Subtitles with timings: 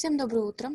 [0.00, 0.70] Всем доброе утро.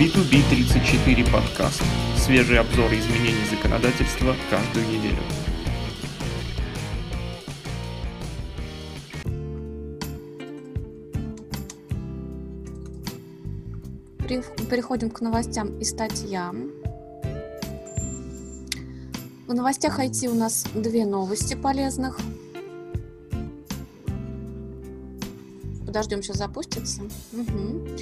[0.00, 1.80] B2B34 подкаст.
[2.16, 5.22] Свежий обзор изменений законодательства каждую неделю.
[14.68, 16.72] Переходим к новостям и статьям.
[19.46, 22.18] В новостях IT у нас две новости полезных.
[25.90, 27.02] Подождем, сейчас запустится.
[27.32, 27.98] Угу.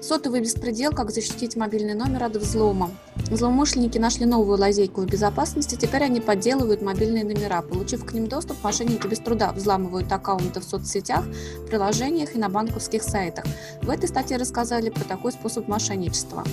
[0.00, 2.92] Сотовый беспредел, как защитить мобильный номер от взлома.
[3.34, 7.62] Злоумышленники нашли новую лазейку в безопасности, теперь они подделывают мобильные номера.
[7.62, 11.24] Получив к ним доступ, мошенники без труда взламывают аккаунты в соцсетях,
[11.66, 13.44] приложениях и на банковских сайтах.
[13.80, 16.44] В этой статье рассказали про такой способ мошенничества.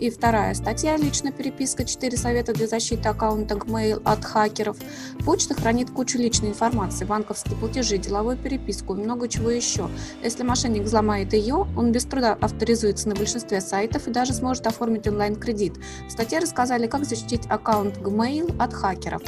[0.00, 1.84] И вторая статья «Личная переписка.
[1.84, 4.76] Четыре совета для защиты аккаунта Gmail от хакеров».
[5.24, 9.88] Почта хранит кучу личной информации, банковские платежи, деловую переписку и много чего еще.
[10.22, 15.06] Если мошенник взломает ее, он без труда авторизуется на большинстве сайтов и даже сможет оформить
[15.06, 15.74] онлайн-кредит.
[16.08, 19.20] В статье рассказали, как защитить аккаунт Gmail от хакеров.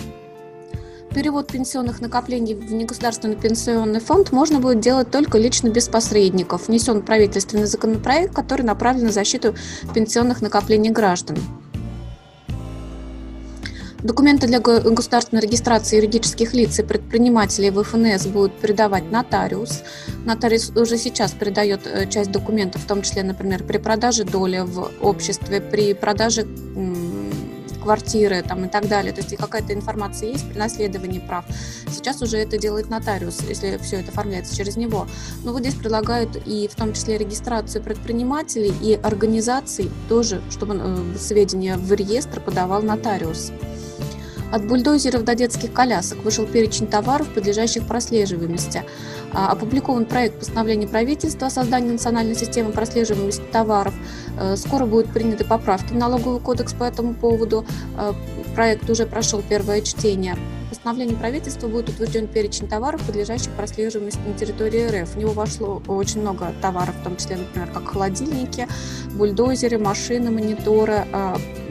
[1.14, 6.69] Перевод пенсионных накоплений в негосударственный пенсионный фонд можно будет делать только лично без посредников.
[6.69, 9.55] Внесен правительственный законопроект, который направлен на защиту
[9.94, 11.36] пенсионных накоплений граждан.
[14.02, 19.83] Документы для государственной регистрации юридических лиц и предпринимателей в ФНС будут передавать нотариус.
[20.25, 24.91] Нотариус уже сейчас передает э, часть документов, в том числе, например, при продаже доли в
[25.00, 26.47] обществе, при продаже
[27.86, 29.12] квартиры там, и так далее.
[29.12, 31.44] То есть какая-то информация есть при наследовании прав.
[31.89, 35.06] Сейчас уже это делает нотариус, если все это оформляется через него.
[35.44, 41.19] Но вот здесь предлагают и в том числе регистрацию предпринимателей и организаций тоже, чтобы э,
[41.19, 43.52] сведения в реестр подавал нотариус.
[44.52, 48.84] От бульдозеров до детских колясок вышел перечень товаров, подлежащих прослеживаемости.
[49.33, 53.94] А, опубликован проект постановления правительства о создании национальной системы прослеживаемости товаров.
[54.39, 57.67] Э, скоро будут приняты поправки в налоговый кодекс по этому поводу.
[57.98, 58.12] Э,
[58.55, 60.36] проект уже прошел первое чтение
[60.86, 65.14] постановлении правительства будет утвержден перечень товаров, подлежащих прослеживаемости на территории РФ.
[65.14, 68.68] В него вошло очень много товаров, в том числе, например, как холодильники,
[69.14, 71.05] бульдозеры, машины, мониторы,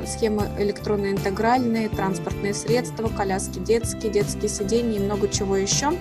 [0.08, 5.94] схемы электронно-интегральные, транспортные средства, коляски детские, детские сиденья и много чего еще.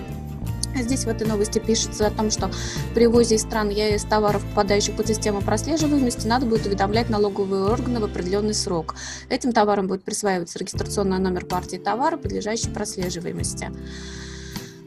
[0.75, 2.51] Здесь в этой новости пишется о том, что
[2.93, 7.99] при ввозе из стран ЕС товаров, попадающих под систему прослеживаемости, надо будет уведомлять налоговые органы
[8.01, 8.95] в определенный срок.
[9.29, 13.71] Этим товарам будет присваиваться регистрационный номер партии товара, подлежащий прослеживаемости.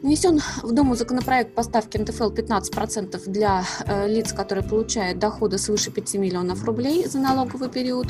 [0.01, 6.13] Внесен в Думу законопроект поставки НТФЛ 15% для э, лиц, которые получают доходы свыше 5
[6.15, 8.07] миллионов рублей за налоговый период.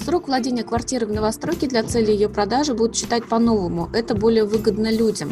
[0.00, 3.90] Срок владения квартиры в новостройке для цели ее продажи будут считать по-новому.
[3.92, 5.30] Это более выгодно людям.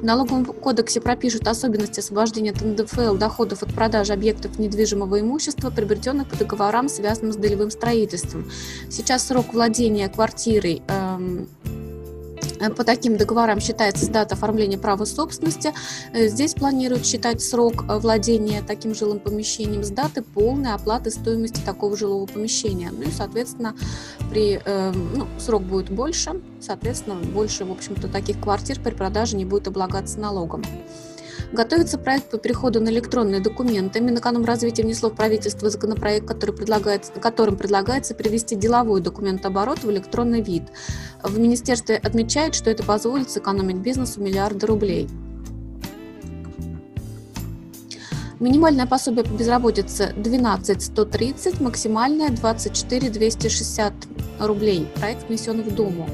[0.00, 6.28] В налоговом кодексе пропишут особенности освобождения от НДФЛ доходов от продажи объектов недвижимого имущества, приобретенных
[6.28, 8.50] по договорам, связанным с долевым строительством.
[8.90, 11.48] Сейчас срок владения квартирой эм,
[12.76, 15.72] по таким договорам считается дата оформления права собственности.
[16.12, 21.60] Э, здесь планируют считать срок э, владения таким жилым помещением с даты полной оплаты стоимости
[21.60, 22.90] такого жилого помещения.
[22.90, 23.74] Ну и, соответственно,
[24.30, 29.68] при, ну, срок будет больше, соответственно, больше, в общем-то, таких квартир при продаже не будет
[29.68, 30.62] облагаться налогом.
[31.52, 34.00] Готовится проект по переходу на электронные документы.
[34.00, 40.64] Минэкономразвитие внесло в правительство законопроект, который предлагает, которым предлагается привести деловой документооборот в электронный вид.
[41.22, 45.08] В министерстве отмечают, что это позволит сэкономить бизнесу миллиарды рублей.
[48.40, 53.92] Минимальное пособие по безработице 12 130, максимальное 24 260
[54.40, 54.86] рублей.
[54.96, 56.08] Проект внесен в Думу.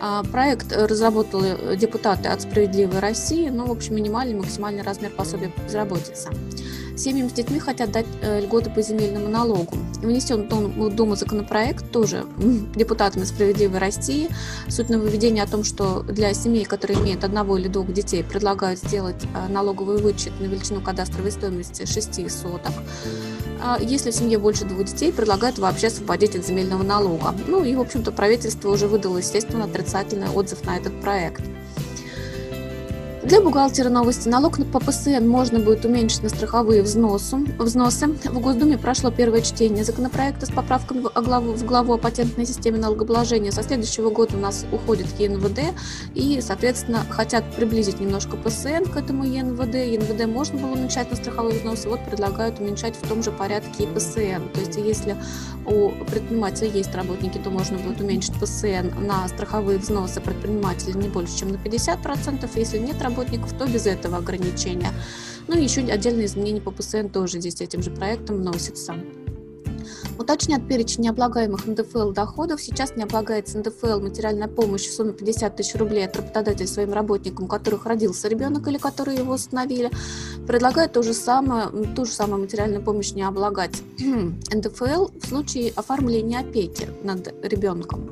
[0.00, 5.60] А, проект разработали депутаты от «Справедливой России», ну, в общем, минимальный максимальный размер пособия по
[5.60, 6.30] безработице.
[6.98, 9.76] Семьям с детьми хотят дать э, льготы по земельному налогу.
[10.02, 12.24] Внесен в Думу законопроект тоже
[12.74, 14.28] депутатами «Справедливой России».
[14.68, 19.22] Суть нововведения о том, что для семей, которые имеют одного или двух детей, предлагают сделать
[19.22, 22.72] э, налоговый вычет на величину кадастровой стоимости 6 соток.
[23.62, 27.32] А если в семье больше двух детей, предлагают вообще освободить от земельного налога.
[27.46, 31.42] Ну и, в общем-то, правительство уже выдало, естественно, отрицательный отзыв на этот проект.
[33.28, 37.36] Для бухгалтера новости налог по ПСН можно будет уменьшить на страховые взносы.
[37.58, 38.06] взносы.
[38.06, 42.78] В Госдуме прошло первое чтение законопроекта с поправками в главу, в главу о патентной системе
[42.78, 43.52] налогообложения.
[43.52, 45.60] Со следующего года у нас уходит ЕНВД
[46.14, 49.74] и, соответственно, хотят приблизить немножко ПСН к этому ЕНВД.
[49.74, 53.86] ЕНВД можно было уменьшать на страховые взносы, вот предлагают уменьшать в том же порядке и
[53.86, 54.48] ПСН.
[54.54, 55.16] То есть если
[55.66, 61.36] у предпринимателя есть работники, то можно будет уменьшить ПСН на страховые взносы предпринимателя не больше,
[61.36, 62.48] чем на 50%.
[62.54, 64.92] Если нет работников, работников, то без этого ограничения.
[65.48, 68.94] Ну и еще отдельные изменения по ПСН тоже здесь этим же проектом вносятся.
[70.18, 72.60] Уточнят перечень необлагаемых НДФЛ доходов.
[72.60, 77.46] Сейчас не облагается НДФЛ материальная помощь в сумме 50 тысяч рублей от работодателя своим работникам,
[77.46, 79.90] у которых родился ребенок или которые его установили.
[80.46, 86.40] Предлагают то же самое, ту же самую материальную помощь не облагать НДФЛ в случае оформления
[86.40, 88.10] опеки над ребенком.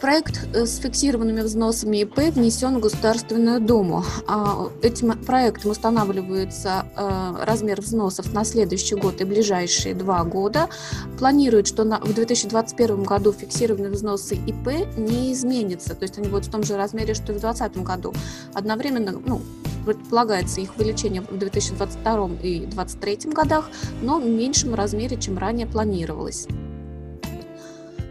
[0.00, 4.04] Проект э, с фиксированными взносами ИП внесен в Государственную Думу.
[4.28, 10.68] А, этим проектом устанавливается э, размер взносов на следующий год и ближайшие два года.
[11.18, 16.50] Планируют, что в 2021 году фиксированные взносы ИП не изменятся, то есть они будут в
[16.50, 18.14] том же размере, что и в 2020 году.
[18.54, 19.40] Одновременно, ну,
[19.84, 23.68] предполагается их увеличение в 2022 и 2023 годах,
[24.00, 26.46] но в меньшем размере, чем ранее планировалось.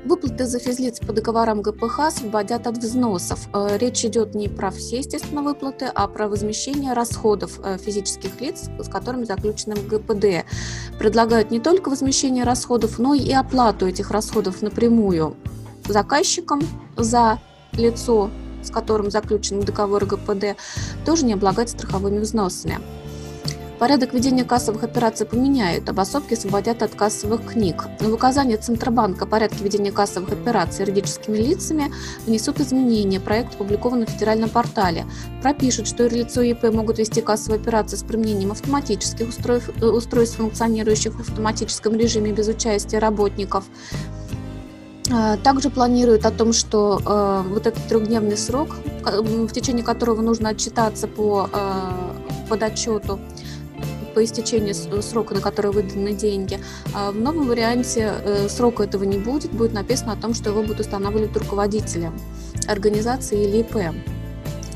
[0.07, 3.49] Выплаты за физлиц по договорам ГПХ освободят от взносов.
[3.53, 8.69] Э, речь идет не про все, естественно, выплаты, а про возмещение расходов э, физических лиц,
[8.79, 10.45] с которыми заключены в ГПД.
[10.97, 15.35] Предлагают не только возмещение расходов, но и оплату этих расходов напрямую
[15.89, 16.61] заказчикам
[16.95, 17.39] за
[17.73, 18.29] лицо,
[18.63, 20.55] с которым заключен договор ГПД,
[21.05, 22.79] тоже не облагать страховыми взносами.
[23.79, 27.85] Порядок ведения кассовых операций поменяют, обособки освободят от кассовых книг.
[27.99, 31.91] В указание Центробанка о порядке ведения кассовых операций юридическими лицами
[32.25, 33.19] внесут изменения.
[33.19, 35.05] Проект опубликован на федеральном портале.
[35.43, 41.13] Пропишут, что юрлицо ИП могут вести кассовые операции с применением автоматических устройств, э, устройств функционирующих
[41.13, 43.65] в автоматическом режиме без участия работников.
[45.11, 50.49] А, также планируют о том, что э, вот этот трехдневный срок, в течение которого нужно
[50.49, 51.91] отчитаться по э,
[52.49, 53.19] подотчету,
[54.17, 56.59] по истечении срока, на который выданы деньги.
[56.95, 60.63] А в новом варианте э, срока этого не будет, будет написано о том, что его
[60.63, 62.11] будут устанавливать руководители
[62.67, 63.95] организации или ИП.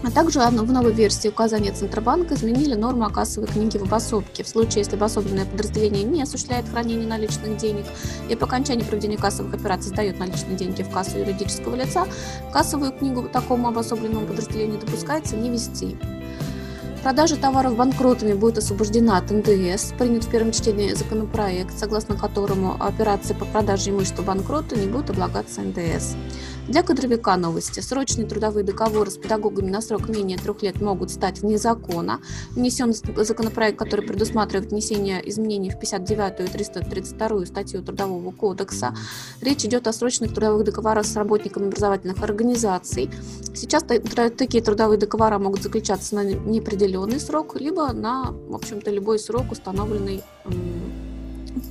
[0.04, 4.44] А также в новой версии указания Центробанка изменили норму о кассовой книге в обособке.
[4.44, 7.86] В случае, если обособленное подразделение не осуществляет хранение наличных денег
[8.30, 12.06] и по окончании проведения кассовых операций сдает наличные деньги в кассу юридического лица,
[12.54, 15.98] кассовую книгу такому обособленному подразделению допускается не вести.
[17.04, 19.92] Продажа товаров банкротами будет освобождена от НДС.
[19.98, 25.62] Принят в первом чтении законопроект, согласно которому операции по продаже имущества банкрота не будут облагаться
[25.62, 26.16] НДС.
[26.68, 27.80] Для кадровика новости.
[27.80, 32.22] Срочные трудовые договоры с педагогами на срок менее трех лет могут стать вне закона.
[32.52, 38.96] Внесен законопроект, который предусматривает внесение изменений в 59 и 332 статью Трудового кодекса.
[39.42, 43.10] Речь идет о срочных трудовых договорах с работниками образовательных организаций.
[43.54, 49.52] Сейчас такие трудовые договора могут заключаться на неопределенный срок, либо на, в общем-то, любой срок,
[49.52, 50.22] установленный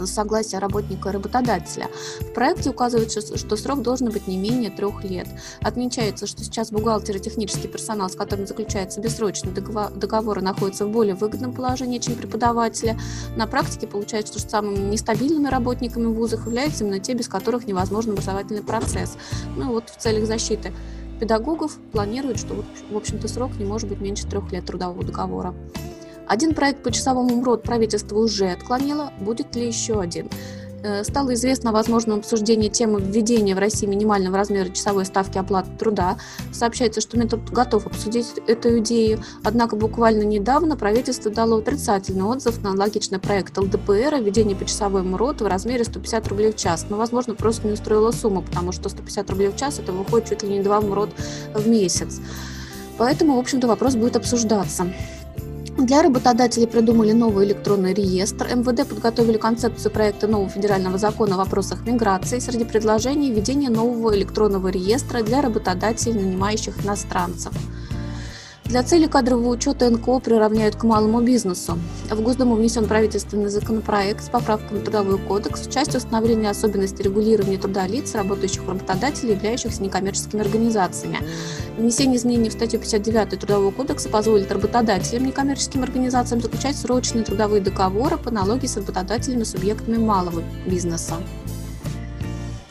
[0.05, 1.89] согласия работника и работодателя.
[2.21, 5.29] В проекте указывается, что срок должен быть не менее трех лет.
[5.61, 10.91] Отмечается, что сейчас бухгалтер и технический персонал, с которым заключается бессрочный договор, договор находятся в
[10.91, 12.99] более выгодном положении, чем преподаватели.
[13.37, 18.13] На практике получается, что самыми нестабильными работниками в вузах являются именно те, без которых невозможен
[18.13, 19.17] образовательный процесс.
[19.57, 20.73] Ну вот в целях защиты
[21.21, 25.55] педагогов планируют, что, в общем-то, срок не может быть меньше трех лет трудового договора.
[26.31, 29.13] Один проект по часовому МРОД правительство уже отклонило.
[29.19, 30.29] Будет ли еще один?
[30.85, 35.71] Э, стало известно о возможном обсуждении темы введения в России минимального размера часовой ставки оплаты
[35.77, 36.19] труда.
[36.53, 42.71] Сообщается, что Минтруд готов обсудить эту идею, однако буквально недавно правительство дало отрицательный отзыв на
[42.71, 46.87] аналогичный проект ЛДПР о введении почасовой МРОД в размере 150 рублей в час.
[46.89, 50.45] Но, возможно, просто не устроила сумма, потому что 150 рублей в час это выходит чуть
[50.45, 51.11] ли не 2 МРОД
[51.57, 52.21] в месяц.
[52.99, 54.87] Поэтому, в общем-то, вопрос будет обсуждаться.
[55.79, 58.49] Для работодателей придумали новый электронный реестр.
[58.55, 62.39] МВД подготовили концепцию проекта нового федерального закона о вопросах миграции.
[62.39, 67.53] Среди предложений введение нового электронного реестра для работодателей, нанимающих иностранцев.
[68.71, 71.77] Для цели кадрового учета НКО приравняют к малому бизнесу.
[72.09, 77.59] В Госдуму внесен правительственный законопроект с поправками в Трудовой кодекс в части установления особенностей регулирования
[77.59, 81.19] труда лиц, работающих у работодателей, являющихся некоммерческими организациями.
[81.79, 88.19] Внесение изменений в статью 59 Трудового кодекса позволит работодателям, некоммерческим организациям заключать срочные трудовые договоры
[88.19, 91.15] по аналогии с работодателями субъектами малого бизнеса.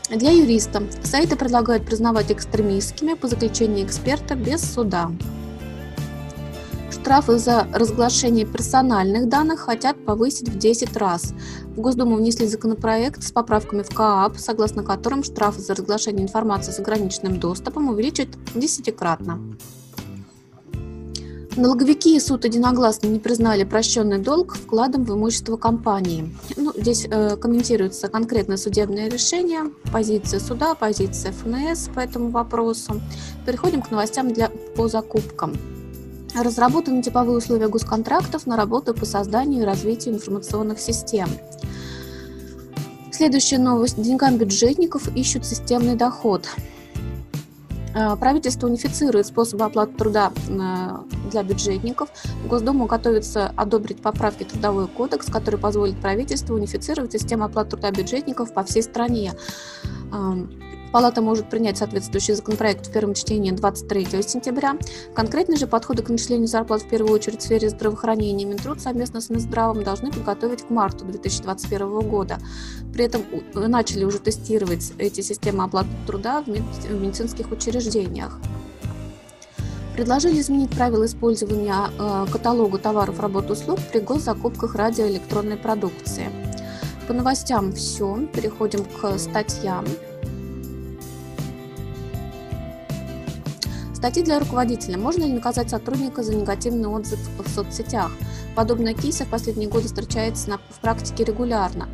[0.08, 5.10] Для юриста сайты предлагают признавать экстремистскими по заключению эксперта без суда
[6.92, 11.32] штрафы за разглашение персональных данных хотят повысить в 10 раз.
[11.76, 16.78] В Госдуму внесли законопроект с поправками в КААП, согласно которым штрафы за разглашение информации с
[16.78, 19.40] ограниченным доступом увеличат десятикратно.
[21.56, 26.32] Налоговики и суд единогласно не признали прощенный долг вкладом в имущество компании.
[26.56, 33.00] Ну, здесь э, комментируется конкретное судебное решение, позиция суда, позиция ФНС по этому вопросу.
[33.46, 35.54] Переходим к новостям для, по закупкам.
[36.34, 41.28] Разработаны типовые условия госконтрактов на работу по созданию и развитию информационных систем.
[43.10, 44.00] Следующая новость.
[44.00, 46.48] Деньгам бюджетников ищут системный доход.
[47.94, 50.96] Э, правительство унифицирует способы оплаты труда э,
[51.30, 52.08] для бюджетников.
[52.48, 58.62] Госдуму готовится одобрить поправки Трудовой кодекс, который позволит правительству унифицировать систему оплаты труда бюджетников по
[58.62, 59.32] всей стране.
[60.92, 64.76] Палата может принять соответствующий законопроект в первом чтении 23 сентября.
[65.14, 69.30] Конкретные же подходы к начислению зарплат в первую очередь в сфере здравоохранения Минтруд совместно с
[69.30, 72.38] Минздравом должны подготовить к марту 2021 года.
[72.92, 73.22] При этом
[73.54, 78.40] начали уже тестировать эти системы оплаты труда в медицинских учреждениях.
[79.94, 86.30] Предложили изменить правила использования э, каталога товаров, работ услуг при госзакупках радиоэлектронной продукции.
[87.06, 88.26] По новостям все.
[88.32, 89.84] Переходим к статьям.
[94.00, 94.96] Статьи для руководителя.
[94.96, 98.10] Можно ли наказать сотрудника за негативный отзыв в соцсетях?
[98.56, 101.86] Подобные кейсы в последние годы встречаются в практике регулярно.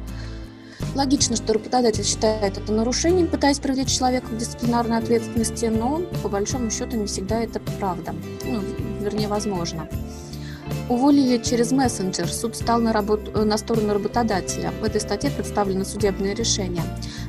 [0.95, 6.71] Логично, что работодатель считает это нарушением, пытаясь привлечь человека к дисциплинарной ответственности, но по большому
[6.71, 8.15] счету не всегда это правда.
[8.45, 8.63] Ну,
[9.01, 9.89] вернее, возможно.
[10.89, 12.29] Уволили через мессенджер.
[12.29, 14.71] Суд стал на, работу, э, на сторону работодателя.
[14.81, 16.85] В этой статье представлено судебное решение.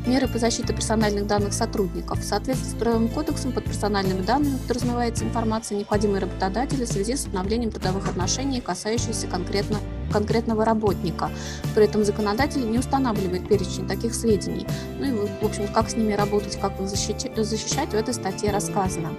[0.07, 2.19] Меры по защите персональных данных сотрудников.
[2.19, 7.25] В соответствии с Трудовым кодексом под персональными данными подразумевается информация, необходимая работодателю в связи с
[7.25, 11.29] обновлением трудовых отношений, касающихся конкретно, конкретного работника.
[11.75, 14.65] При этом законодатель не устанавливает перечень таких сведений.
[14.97, 19.09] Ну и, в общем, как с ними работать, как их защищать в этой статье рассказано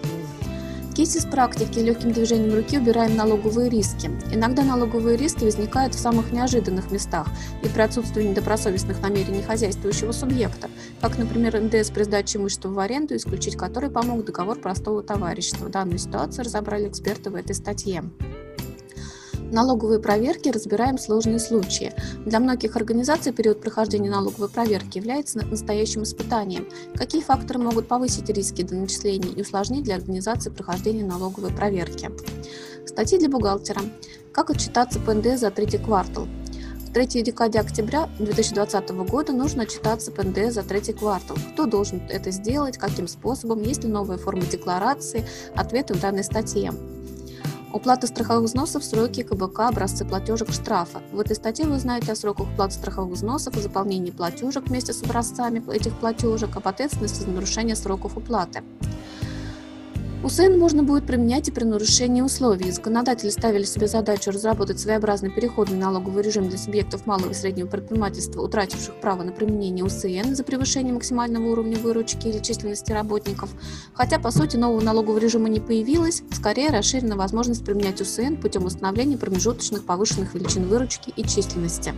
[0.98, 4.10] кейсе с практики легким движением руки убираем налоговые риски.
[4.32, 7.28] Иногда налоговые риски возникают в самых неожиданных местах
[7.62, 10.68] и при отсутствии недобросовестных намерений хозяйствующего субъекта,
[11.00, 15.68] как, например, НДС при сдаче имущества в аренду, исключить который помог договор простого товарищества.
[15.68, 18.02] Данную ситуацию разобрали эксперты в этой статье
[19.52, 21.92] налоговые проверки разбираем сложные случаи.
[22.24, 26.68] Для многих организаций период прохождения налоговой проверки является настоящим испытанием.
[26.94, 32.10] Какие факторы могут повысить риски до начисления и усложнить для организации прохождения налоговой проверки?
[32.86, 33.80] Статьи для бухгалтера.
[34.32, 36.26] Как отчитаться по НДС за третий квартал?
[36.88, 41.36] В третьей декаде октября 2020 года нужно отчитаться по НДС за третий квартал.
[41.52, 46.72] Кто должен это сделать, каким способом, есть ли новая форма декларации, ответы в данной статье.
[47.70, 51.02] Уплата страховых взносов, сроки КБК, образцы платежек, штрафа.
[51.12, 55.02] В этой статье вы узнаете о сроках уплаты страховых взносов, о заполнении платежек вместе с
[55.02, 58.62] образцами этих платежек, об ответственности за нарушение сроков уплаты.
[60.24, 62.72] УСН можно будет применять и при нарушении условий.
[62.72, 68.42] Законодатели ставили себе задачу разработать своеобразный переходный налоговый режим для субъектов малого и среднего предпринимательства,
[68.42, 73.50] утративших право на применение УСН за превышение максимального уровня выручки или численности работников.
[73.94, 79.18] Хотя, по сути, нового налогового режима не появилось, скорее расширена возможность применять УСН путем установления
[79.18, 81.94] промежуточных повышенных величин выручки и численности.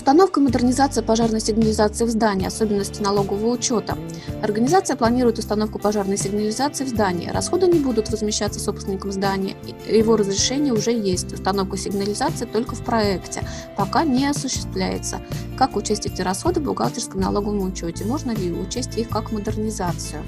[0.00, 3.98] Установка и модернизация пожарной сигнализации в здании, особенности налогового учета.
[4.42, 7.28] Организация планирует установку пожарной сигнализации в здании.
[7.28, 9.56] Расходы не будут возмещаться собственником здания.
[9.86, 11.34] Его разрешение уже есть.
[11.34, 13.42] Установка сигнализации только в проекте.
[13.76, 15.20] Пока не осуществляется.
[15.58, 18.06] Как учесть эти расходы в бухгалтерском налоговом учете?
[18.06, 20.22] Можно ли учесть их как модернизацию?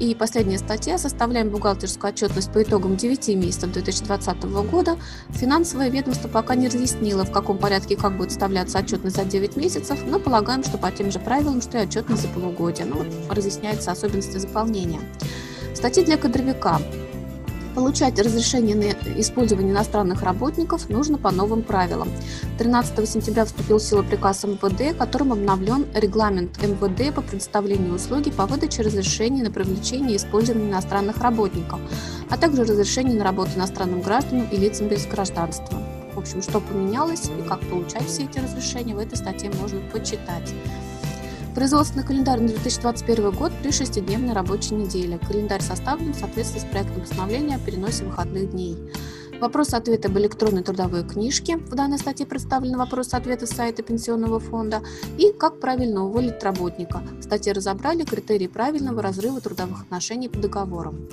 [0.00, 0.98] И последняя статья.
[0.98, 4.96] Составляем бухгалтерскую отчетность по итогам 9 месяцев 2020 года.
[5.30, 9.56] Финансовое ведомство пока не разъяснило, в каком порядке и как будет составляться отчетность за 9
[9.56, 12.86] месяцев, но полагаем, что по тем же правилам, что и отчетность за полугодие.
[12.86, 15.00] Ну, разъясняются особенности заполнения.
[15.74, 16.80] Статьи для кадровика.
[17.74, 22.08] Получать разрешение на использование иностранных работников нужно по новым правилам.
[22.58, 28.46] 13 сентября вступил в силу приказ МВД, которым обновлен регламент МВД по предоставлению услуги по
[28.46, 31.80] выдаче разрешений на привлечение и использование иностранных работников,
[32.30, 35.82] а также разрешение на работу иностранным гражданам и лицам без гражданства.
[36.14, 40.54] В общем, что поменялось и как получать все эти разрешения, в этой статье можно почитать.
[41.54, 45.18] Производственный календарь на 2021 год при шестидневной рабочей неделе.
[45.18, 48.76] Календарь составлен в соответствии с проектом постановления о переносе выходных дней.
[49.40, 51.58] Вопрос-ответы об электронной трудовой книжке.
[51.58, 54.82] В данной статье представлены вопросы-ответы с сайта Пенсионного фонда
[55.16, 57.02] и как правильно уволить работника.
[57.20, 61.08] В статье разобрали критерии правильного разрыва трудовых отношений по договорам.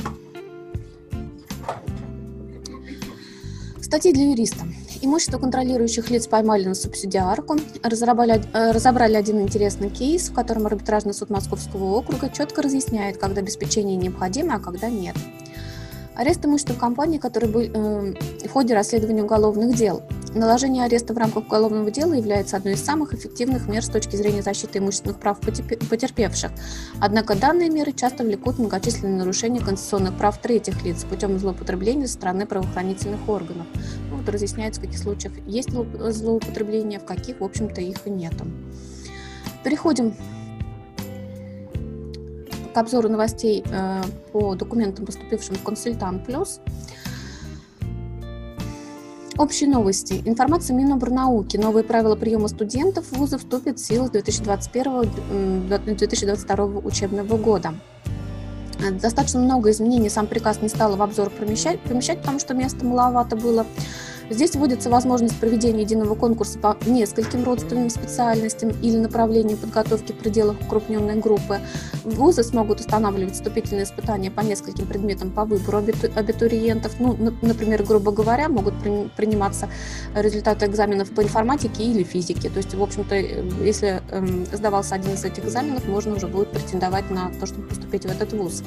[3.79, 4.65] Статьи для юриста.
[5.03, 11.15] Имущество контролирующих лиц поймали на субсидиарку, разобрали, э, разобрали один интересный кейс, в котором арбитражный
[11.15, 15.15] суд Московского округа четко разъясняет, когда обеспечение необходимо, а когда нет.
[16.15, 18.13] Арест имущества компании, который был э,
[18.45, 20.03] в ходе расследования уголовных дел.
[20.33, 24.41] Наложение ареста в рамках уголовного дела является одной из самых эффективных мер с точки зрения
[24.41, 26.51] защиты имущественных прав потерпевших.
[27.01, 32.45] Однако данные меры часто влекут многочисленные нарушения конституционных прав третьих лиц путем злоупотребления со стороны
[32.45, 33.67] правоохранительных органов.
[34.09, 38.45] Ну, вот разъясняется, в каких случаях есть злоупотребление, в каких, в общем-то, их и нету.
[39.65, 40.15] Переходим
[42.73, 46.61] к обзору новостей э, по документам, поступившим в «Консультант Плюс».
[49.41, 50.21] Общие новости.
[50.25, 51.57] Информация Минобрнауки.
[51.57, 57.73] Новые правила приема студентов в вузы вступят в силу с 2021-2022 учебного года.
[59.01, 63.35] Достаточно много изменений сам приказ не стал в обзор помещать, помещать, потому что места маловато
[63.35, 63.65] было.
[64.31, 70.55] Здесь вводится возможность проведения единого конкурса по нескольким родственным специальностям или направлениям подготовки в пределах
[70.61, 71.59] укрупненной группы.
[72.05, 76.93] Вузы смогут устанавливать вступительные испытания по нескольким предметам по выбору абитуриентов.
[76.99, 78.75] Ну, например, грубо говоря, могут
[79.17, 79.67] приниматься
[80.15, 82.49] результаты экзаменов по информатике или физике.
[82.49, 87.09] То есть, в общем-то, если эм, сдавался один из этих экзаменов, можно уже будет претендовать
[87.11, 88.63] на то, чтобы поступить в этот вуз.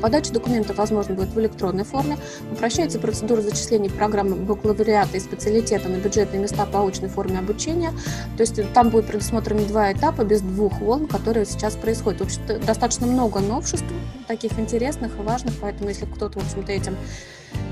[0.00, 2.18] Подача документов возможно будет в электронной форме.
[2.52, 7.92] Упрощается процедура зачисления программы бакалавриата и специалитета на бюджетные места по очной форме обучения.
[8.36, 12.20] То есть там будет предусмотрены два этапа без двух волн, которые сейчас происходят.
[12.20, 13.86] В общем-то, достаточно много новшеств,
[14.26, 16.96] таких интересных и важных, поэтому если кто-то, в общем-то, этим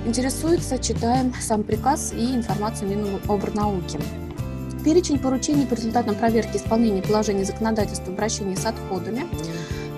[0.07, 3.99] интересуется, читаем сам приказ и информацию Минобрнауки.
[4.85, 9.27] Перечень поручений по результатам проверки исполнения положений законодательства в обращении с отходами–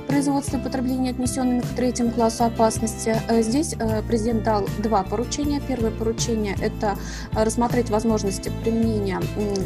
[0.09, 3.15] производства и потребления, отнесенными к третьему классу опасности.
[3.29, 5.61] Э, здесь э, президент дал два поручения.
[5.61, 6.97] Первое поручение– это
[7.33, 9.21] рассмотреть возможности применения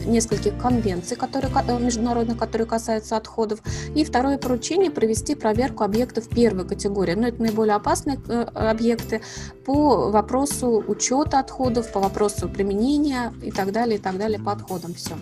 [0.04, 3.60] нескольких конвенций которые, э, международных, которые касаются отходов.
[3.94, 7.14] И второе поручение– провести проверку объектов первой категории.
[7.14, 9.22] Но это наиболее опасные объекты
[9.64, 14.94] по вопросу учета отходов, по вопросу применения и так далее, и так далее по отходам.
[14.94, 15.14] Все.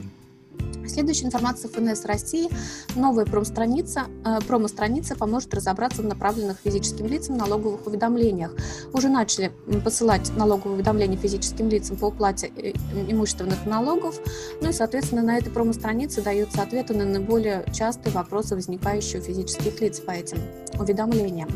[0.87, 2.49] Следующая информация ФНС России.
[2.97, 8.53] Новая промстраница, э, промо-страница поможет разобраться в направленных физическим лицам налоговых уведомлениях.
[8.93, 9.53] Уже начали
[9.85, 12.73] посылать налоговые уведомления физическим лицам по уплате э,
[13.09, 14.19] имущественных налогов.
[14.61, 19.81] Ну и, соответственно, на этой промо-странице даются ответы на наиболее частые вопросы, возникающие у физических
[19.81, 20.39] лиц по этим
[20.79, 21.49] уведомлениям.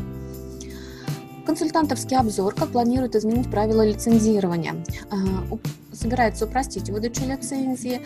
[1.45, 4.75] Консультантовский обзор, как планирует изменить правила лицензирования.
[5.11, 5.15] Э,
[5.93, 8.01] собирается упростить выдачу лицензии,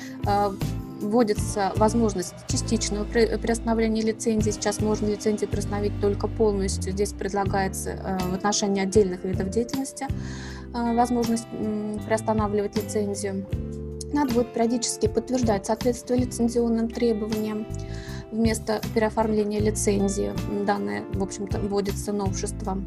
[1.00, 4.52] вводится возможность частичного приостановления лицензии.
[4.52, 6.94] Сейчас можно лицензию приостановить только полностью.
[6.94, 10.08] Здесь предлагается э, в отношении отдельных видов деятельности
[10.74, 11.48] э, возможность
[12.06, 13.46] приостанавливать лицензию.
[14.14, 17.68] Надо будет периодически подтверждать соответствие лицензионным требованиям.
[18.32, 20.32] Вместо переоформления лицензии
[20.66, 22.78] данное, в общем-то, вводится новшество.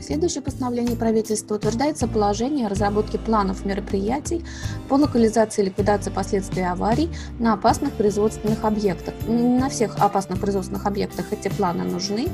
[0.00, 4.44] Следующее постановление правительства утверждается положение о разработке планов мероприятий
[4.88, 9.14] по локализации и ликвидации последствий аварий на опасных производственных объектах.
[9.26, 12.28] На всех опасных производственных объектах эти планы нужны,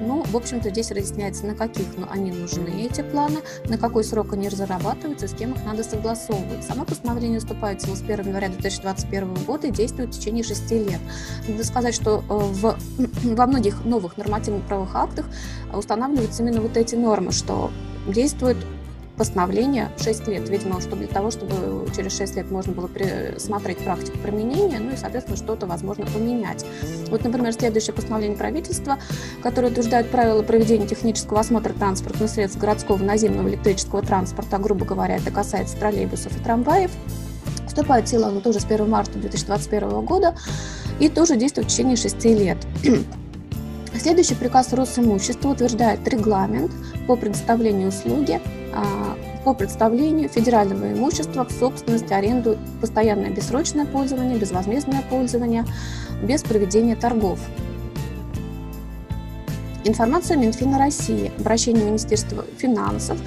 [0.00, 4.32] но, в общем-то, здесь разъясняется, на каких ну, они нужны, эти планы, на какой срок
[4.32, 6.64] они разрабатываются, с кем их надо согласовывать.
[6.64, 11.00] Само постановление вступает с 1 января 2021 года и действует в течение 6 лет.
[11.48, 12.76] Надо сказать, что э, в,
[13.24, 15.26] во многих новых нормативных правовых актах
[15.72, 17.70] устанавливаются именно вот эти нормы, что
[18.08, 18.56] действует
[19.16, 22.90] постановление 6 лет, видимо, что для того, чтобы через 6 лет можно было
[23.38, 26.66] смотреть практику применения, ну и, соответственно, что-то, возможно, поменять.
[27.08, 28.98] Вот, например, следующее постановление правительства,
[29.42, 35.30] которое утверждает правила проведения технического осмотра транспортных средств городского наземного электрического транспорта, грубо говоря, это
[35.30, 36.90] касается троллейбусов и трамваев,
[37.68, 40.36] вступает в силу оно тоже с 1 марта 2021 года
[41.00, 42.58] и тоже действует в течение 6 лет.
[44.06, 46.70] Следующий приказ Росимущества утверждает регламент
[47.08, 48.40] по предоставлению услуги
[48.72, 55.64] а, по представлению федерального имущества в собственность, аренду, постоянное бессрочное пользование, безвозмездное пользование,
[56.22, 57.40] без проведения торгов.
[59.82, 61.32] Информация Минфина России.
[61.36, 63.18] Обращение Министерства финансов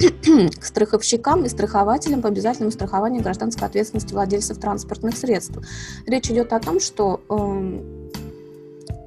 [0.00, 5.56] к страховщикам и страхователям по обязательному страхованию гражданской ответственности владельцев транспортных средств.
[6.04, 7.95] Речь идет о том, что э,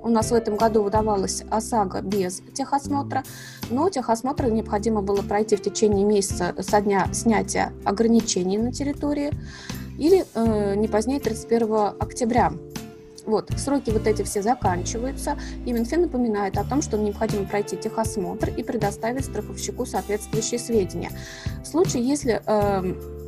[0.02, 3.24] у нас в этом году выдавалась ОСАГО без техосмотра,
[3.70, 9.32] но техосмотр необходимо было пройти в течение месяца со дня снятия ограничений на территории
[9.98, 12.54] или э, не позднее 31 октября.
[13.26, 18.50] Вот, сроки вот эти все заканчиваются, и Минфин напоминает о том, что необходимо пройти техосмотр
[18.50, 21.12] и предоставить страховщику соответствующие сведения.
[21.64, 23.19] В случае, если э,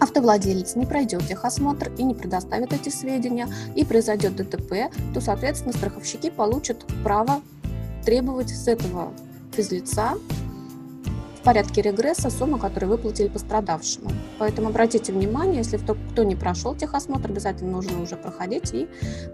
[0.00, 6.30] автовладелец не пройдет техосмотр и не предоставит эти сведения, и произойдет ДТП, то, соответственно, страховщики
[6.30, 7.40] получат право
[8.04, 9.12] требовать с этого
[9.54, 10.14] физлица
[11.48, 14.10] порядке регресса сумма, которую выплатили пострадавшему.
[14.38, 18.86] Поэтому обратите внимание, если кто, не прошел техосмотр, обязательно нужно уже проходить и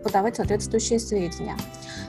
[0.05, 1.57] подавать соответствующие сведения.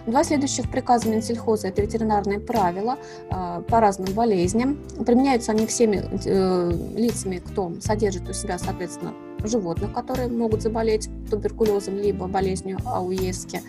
[0.06, 3.00] Два следующих приказа Минсельхоза– это ветеринарные правила
[3.32, 4.78] э, по разным болезням.
[5.04, 9.12] Применяются они всеми э, лицами, кто содержит у себя, соответственно,
[9.44, 13.62] животных, которые могут заболеть туберкулезом либо болезнью АУЕСКи.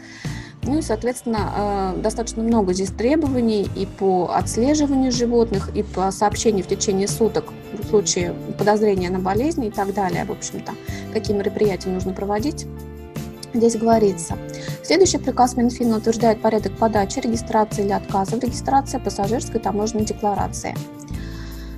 [0.67, 6.65] Ну и, соответственно, э, достаточно много здесь требований и по отслеживанию животных, и по сообщению
[6.65, 10.25] в течение суток в случае подозрения на болезни и так далее.
[10.25, 10.73] В общем-то,
[11.13, 12.67] какие мероприятия нужно проводить
[13.55, 14.37] здесь говорится.
[14.83, 20.75] Следующий приказ Минфина утверждает порядок подачи, регистрации или отказа в регистрации пассажирской таможенной декларации.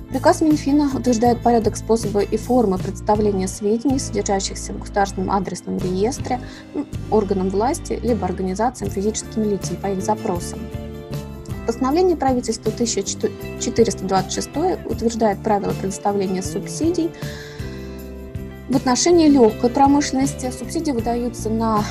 [0.09, 6.41] Приказ Минфина утверждает порядок, способа и формы представления сведений, содержащихся в государственном адресном реестре,
[7.11, 10.59] органам власти либо организациям физическим лицам по их запросам.
[11.67, 14.49] Постановление правительства 1426
[14.89, 17.11] утверждает правила предоставления субсидий
[18.67, 20.51] в отношении легкой промышленности.
[20.51, 21.83] Субсидии выдаются на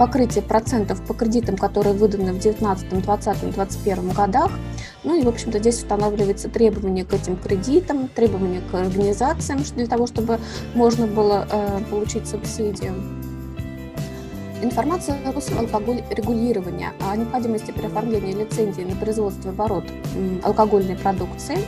[0.00, 4.50] покрытие процентов по кредитам, которые выданы в 2019, 2020, 2021 годах.
[5.04, 10.06] Ну и, в общем-то, здесь устанавливается требования к этим кредитам, требования к организациям для того,
[10.06, 10.40] чтобы
[10.74, 12.94] можно было э, получить субсидию.
[14.62, 19.84] Информация о алкоголь регулирования о необходимости переоформления лицензии на производство оборот
[20.42, 21.58] алкогольной продукции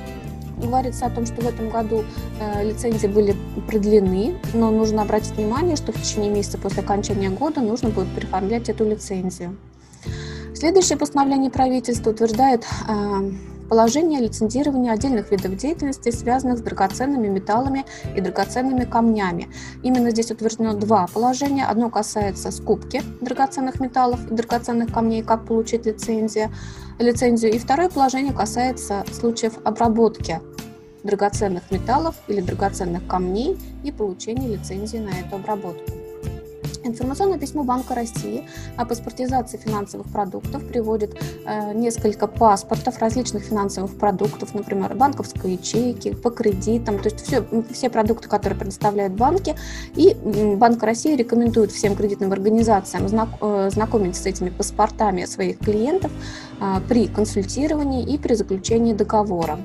[0.57, 2.05] говорится о том, что в этом году
[2.41, 7.61] э, лицензии были продлены, но нужно обратить внимание, что в течение месяца после окончания года
[7.61, 9.57] нужно будет переоформлять эту лицензию.
[10.55, 13.33] Следующее постановление правительства утверждает э,
[13.73, 19.49] положение лицензирования отдельных видов деятельности, связанных с драгоценными металлами и драгоценными камнями.
[19.83, 21.65] Именно здесь утверждено два положения.
[21.65, 26.53] Одно касается скупки драгоценных металлов и драгоценных камней, как получить лицензию,
[26.99, 27.55] лицензию.
[27.55, 30.41] И второе положение касается случаев обработки
[31.05, 35.93] драгоценных металлов или драгоценных камней и получения лицензии на эту обработку.
[36.85, 41.15] Информационное письмо Банка России о паспортизации финансовых продуктов приводит
[41.47, 47.89] э, несколько паспортов различных финансовых продуктов, например, банковской ячейки, по кредитам, то есть все, все
[47.89, 49.55] продукты, которые предоставляют банки.
[49.95, 50.17] И
[50.57, 56.11] Банк России рекомендует всем кредитным организациям знак, э, знакомиться с этими паспортами своих клиентов
[56.61, 59.59] э, при консультировании и при заключении договора.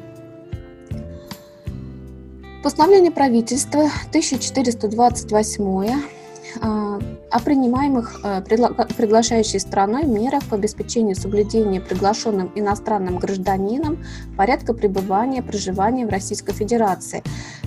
[2.67, 6.01] Постановление правительства 1428
[6.59, 6.99] а,
[7.31, 14.03] о принимаемых э, приглашающей страной мерах по обеспечению соблюдения приглашенным иностранным гражданином
[14.35, 17.23] порядка пребывания, проживания в Российской Федерации.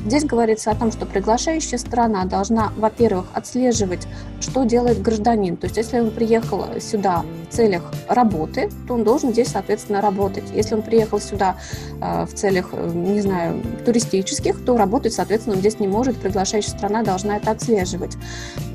[0.07, 4.07] Здесь говорится о том, что приглашающая страна должна, во-первых, отслеживать,
[4.41, 5.59] что делает гражданин.
[5.59, 10.45] То есть, если он приехал сюда в целях работы, то он должен здесь, соответственно, работать.
[10.55, 11.57] Если он приехал сюда
[12.01, 16.17] э, в целях, э, не знаю, туристических, то работать, соответственно, он здесь не может.
[16.17, 18.17] Приглашающая страна должна это отслеживать.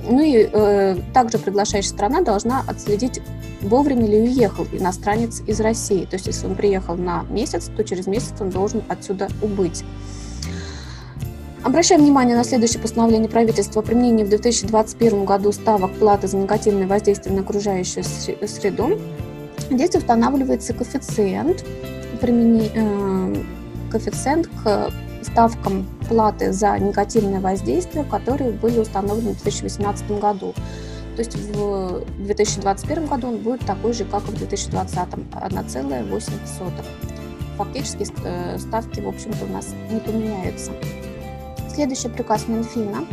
[0.07, 3.19] Ну и э, также приглашающая страна должна отследить,
[3.61, 6.05] вовремя ли уехал иностранец из России.
[6.05, 9.83] То есть, если он приехал на месяц, то через месяц он должен отсюда убыть.
[11.65, 16.85] Обращаем внимание на следующее постановление правительства о применении в 2021 году ставок платы за негативное
[16.85, 18.99] воздействие на окружающую среду.
[19.71, 21.65] Здесь устанавливается коэффициент,
[22.21, 23.43] примени, э,
[23.89, 24.91] коэффициент к
[25.23, 30.53] ставкам платы за негативное воздействие, которые были установлены в 2018 году.
[31.15, 34.97] То есть в 2021 году он будет такой же, как и в 2020,
[35.31, 36.71] 1,8.
[37.57, 40.71] Фактически э, ставки, в общем-то, у нас не поменяются.
[41.75, 43.05] Следующий приказ Минфина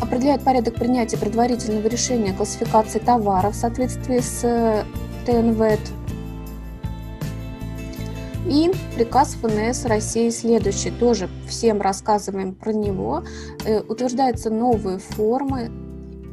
[0.00, 4.84] определяет порядок принятия предварительного решения классификации товаров в соответствии с э,
[5.26, 5.80] ТНВЭД
[8.46, 13.24] и приказ ФНС России следующий, тоже всем рассказываем про него.
[13.64, 15.72] Э, утверждаются новые формы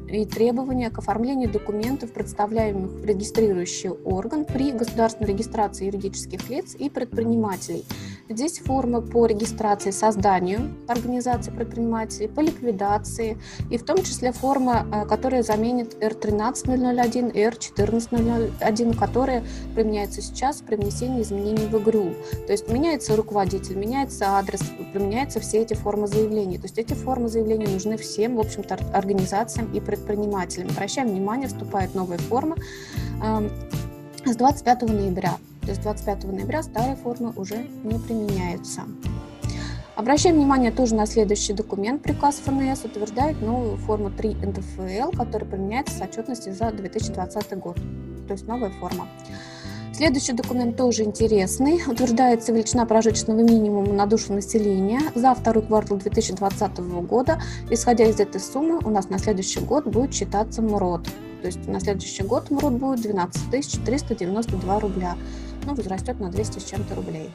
[0.08, 6.92] и требования к оформлению документов, представляемых в регистрирующий орган при государственной регистрации юридических лиц и
[6.92, 7.86] предпринимателей.
[8.30, 13.38] Здесь формы по регистрации созданию организации предпринимателей, по ликвидации
[13.70, 19.44] и в том числе форма, э, которая заменит R13001 и R14001, которые
[19.76, 22.14] применяются сейчас при внесении изменений в игру.
[22.46, 24.62] То есть меняется руководитель, меняется адрес,
[24.92, 26.58] применяются все эти формы заявлений.
[26.58, 30.70] То есть эти формы заявлений нужны всем, в общем-то, организациям и предпринимателям.
[30.70, 32.58] Обращаем внимание, вступает новая форма
[33.24, 33.50] эм,
[34.26, 35.38] с 25 ноября.
[35.68, 38.84] То есть 25 ноября старые формы уже не применяются.
[39.98, 42.04] Обращаем внимание тоже на следующий документ.
[42.04, 47.76] Приказ ФНС утверждает новую форму 3 НДФЛ, которая применяется с отчетности за 2020 год.
[48.28, 49.10] То есть новая форма.
[49.92, 51.82] Следующий документ тоже интересный.
[51.86, 57.42] Утверждается величина прожиточного минимума на душу населения за второй квартал 2020 года.
[57.70, 61.10] Исходя из этой суммы, у нас на следующий год будет считаться МРОД.
[61.42, 65.18] То есть на следующий год МРОД будет 12 392 рубля.
[65.68, 67.30] Ну, возрастет на 200 с чем-то рублей.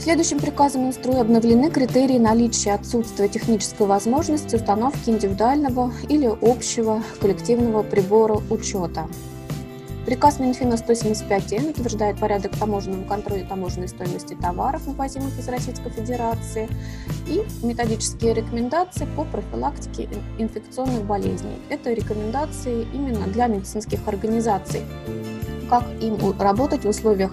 [0.00, 8.40] Следующим приказом Минстрой обновлены критерии наличия отсутствия технической возможности установки индивидуального или общего коллективного прибора
[8.50, 9.06] учета.
[10.06, 16.68] Приказ Минфина 175Н утверждает порядок таможенного контроля таможенной стоимости товаров, вывозимых из Российской Федерации,
[17.28, 21.58] и методические рекомендации по профилактике инфекционных болезней.
[21.68, 24.82] Это рекомендации именно для медицинских организаций,
[25.68, 27.32] как им работать в условиях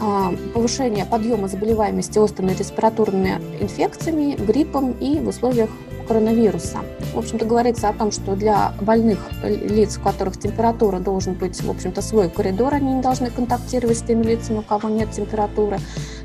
[0.00, 5.70] а, повышения подъема заболеваемости острыми респираторными инфекциями, гриппом и в условиях
[6.06, 6.78] коронавируса.
[7.12, 11.70] В общем-то, говорится о том, что для больных лиц, у которых температура должен быть, в
[11.70, 15.78] общем-то, свой коридор, они не должны контактировать с теми лицами, у кого нет температуры,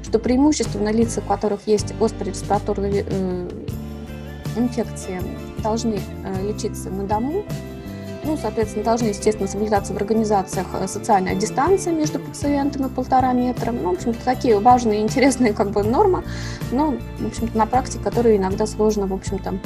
[0.04, 3.50] что преимущественно лица, у которых есть острые респираторные э,
[4.56, 5.22] инфекции,
[5.62, 7.44] должны э, лечиться на дому,
[8.24, 13.72] ну, соответственно, должны, естественно, соблюдаться в организациях э, социальная дистанция между пациентами полтора метра.
[13.72, 16.24] Ну, в общем-то, такие важные интересные как бы нормы,
[16.72, 19.60] но, в общем-то, на практике, которые иногда сложно, в общем-то,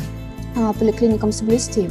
[0.56, 1.89] а, поликлиникам соблюсти.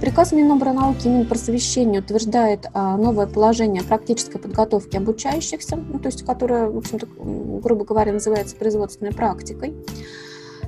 [0.00, 6.70] Приказ Минобрнауки и Минпросвещения утверждает а, новое положение практической подготовки обучающихся, ну, то есть которое,
[6.70, 7.06] в общем-то,
[7.62, 9.74] грубо говоря, называется производственной практикой.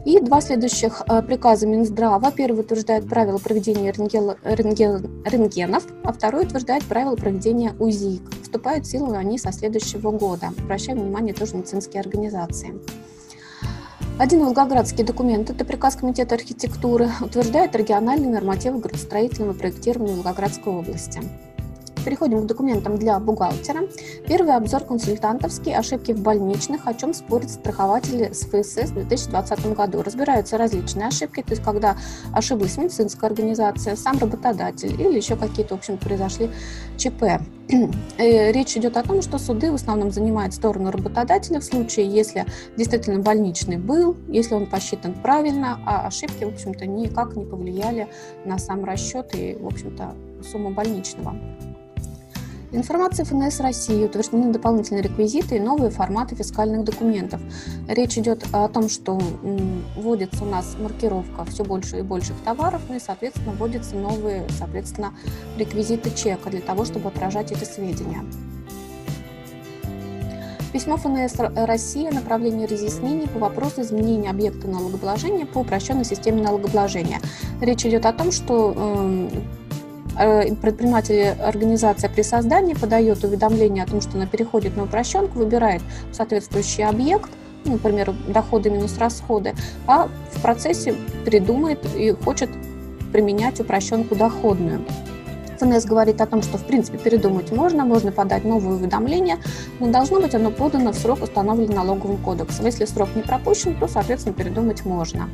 [0.05, 2.33] И два следующих э, приказа Минздрава.
[2.33, 8.21] Первый утверждает правила проведения рентген, рентген, рентгенов, а второй утверждает правила проведения УЗИ.
[8.43, 10.51] Вступают в силу они со следующего года.
[10.59, 12.75] Обращаем внимание тоже медицинские организации.
[14.19, 21.21] Один волгоградский документ, это приказ Комитета архитектуры, утверждает региональные нормативы градостроительного проектирования Волгоградской области.
[22.05, 23.89] Переходим к документам для бухгалтера.
[24.27, 30.03] Первый обзор консультантовский, ошибки в больничных, о чем спорят страхователи с ФСС в 2020 году.
[30.03, 31.97] Разбираются различные ошибки, то есть когда
[32.33, 36.51] ошиблась медицинская организация, сам работодатель или еще какие-то, в общем, произошли
[36.97, 37.23] ЧП.
[38.19, 42.45] Э, речь идет о том, что суды в основном занимают сторону работодателя в случае, если
[42.77, 48.09] действительно больничный был, если он посчитан правильно, а ошибки, в общем-то, никак не повлияли
[48.45, 51.35] на сам расчет и, в общем-то, сумму больничного.
[52.75, 57.39] Информация ФНС России утверждены дополнительные реквизиты и новые форматы фискальных документов.
[57.87, 59.21] Речь идет о том, что
[59.95, 65.13] вводится у нас маркировка все больше и больших товаров, ну и, соответственно, вводятся новые, соответственно,
[65.59, 68.25] реквизиты чека для того, чтобы отражать эти сведения.
[70.73, 77.21] Письмо ФНС России о направлении разъяснений по вопросу изменения объекта налогообложения по упрощенной системе налогообложения.
[77.61, 79.31] Речь идет о том, что эм,
[80.17, 86.85] предприниматель, организация при создании подает уведомление о том, что она переходит на упрощенку, выбирает соответствующий
[86.85, 87.31] объект,
[87.65, 89.55] ну, например, доходы минус расходы,
[89.87, 90.95] а в процессе
[91.25, 92.51] придумает и хочет
[93.13, 94.85] применять упрощенку доходную.
[95.59, 99.39] ФНС говорит о том, что в принципе передумать можно, можно подать новое уведомление,
[99.79, 102.67] но должно быть оно подано в срок, установленный налоговым кодексом.
[102.67, 105.29] Если срок не пропущен, то, соответственно, передумать можно.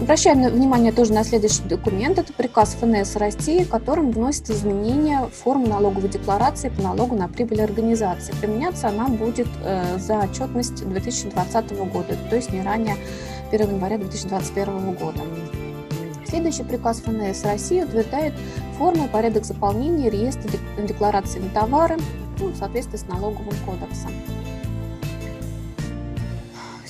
[0.00, 2.18] Обращаем внимание тоже на следующий документ.
[2.18, 7.60] Это приказ ФНС России, которым вносит изменения в форму налоговой декларации по налогу на прибыль
[7.60, 8.32] организации.
[8.40, 12.96] Применяться она будет э, за отчетность 2020 года, то есть не ранее
[13.52, 15.20] 1 января 2021 года.
[16.26, 18.32] Следующий приказ ФНС России утверждает
[18.78, 21.98] форму и порядок заполнения реестра декларации на товары
[22.38, 24.12] ну, в соответствии с налоговым кодексом.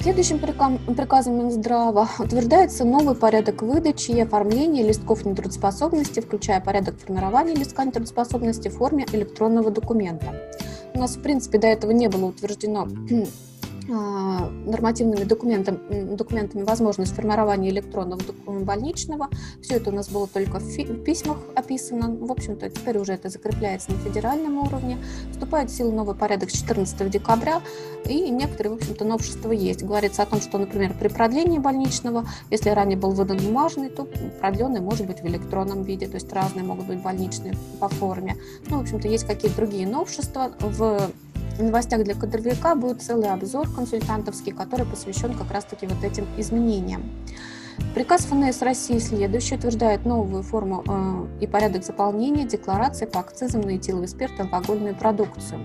[0.02, 7.84] Следующим приказом Минздрава утверждается новый порядок выдачи и оформления листков нетрудоспособности, включая порядок формирования листка
[7.84, 10.34] нетрудоспособности в форме электронного документа.
[10.94, 12.88] У нас, в принципе, до этого не было утверждено
[13.90, 19.28] нормативными документами, документами возможность формирования электронного больничного.
[19.62, 22.14] Все это у нас было только в письмах описано.
[22.14, 24.98] В общем-то, теперь уже это закрепляется на федеральном уровне.
[25.30, 27.62] Вступает в силу новый порядок с 14 декабря,
[28.08, 29.82] и некоторые, в общем-то, новшества есть.
[29.82, 34.08] Говорится о том, что, например, при продлении больничного, если ранее был выдан бумажный, то
[34.40, 38.36] продленный может быть в электронном виде, то есть разные могут быть больничные по форме.
[38.68, 41.10] Ну, в общем-то, есть какие-то другие новшества в в
[41.62, 47.02] новостях для кадровика будет целый обзор консультантовский, который посвящен как раз-таки вот этим изменениям.
[47.94, 53.76] Приказ ФНС России следующий утверждает новую форму э, и порядок заполнения декларации по акцизам на
[53.76, 55.60] этиловый спирт и алкогольную продукцию.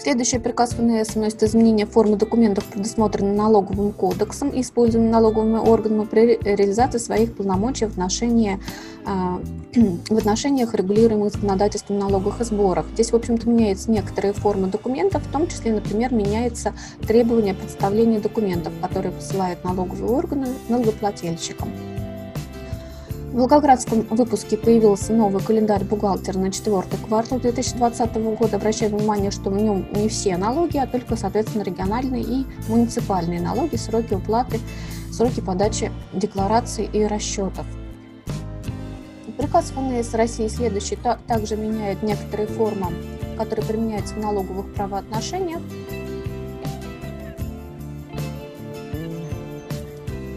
[0.00, 6.38] Следующий приказ ФНС вносит изменения формы документов, предусмотренных налоговым кодексом и используемыми налоговыми органами при
[6.40, 8.60] реализации своих полномочий в, отношении,
[9.04, 9.40] а,
[10.08, 12.86] в отношениях, регулируемых законодательством налоговых и сборов.
[12.94, 18.72] Здесь, в общем-то, меняются некоторые формы документов, в том числе, например, меняется требование представления документов,
[18.80, 21.70] которые посылают налоговые органы налогоплательщикам.
[23.28, 28.56] В Волгоградском выпуске появился новый календарь бухгалтера на четвертый квартал 2020 года.
[28.56, 33.76] Обращаю внимание, что в нем не все налоги, а только, соответственно, региональные и муниципальные налоги,
[33.76, 34.58] сроки уплаты,
[35.12, 37.66] сроки подачи деклараций и расчетов.
[39.36, 42.86] Приказ ФНС России следующий также меняет некоторые формы,
[43.36, 45.60] которые применяются в налоговых правоотношениях.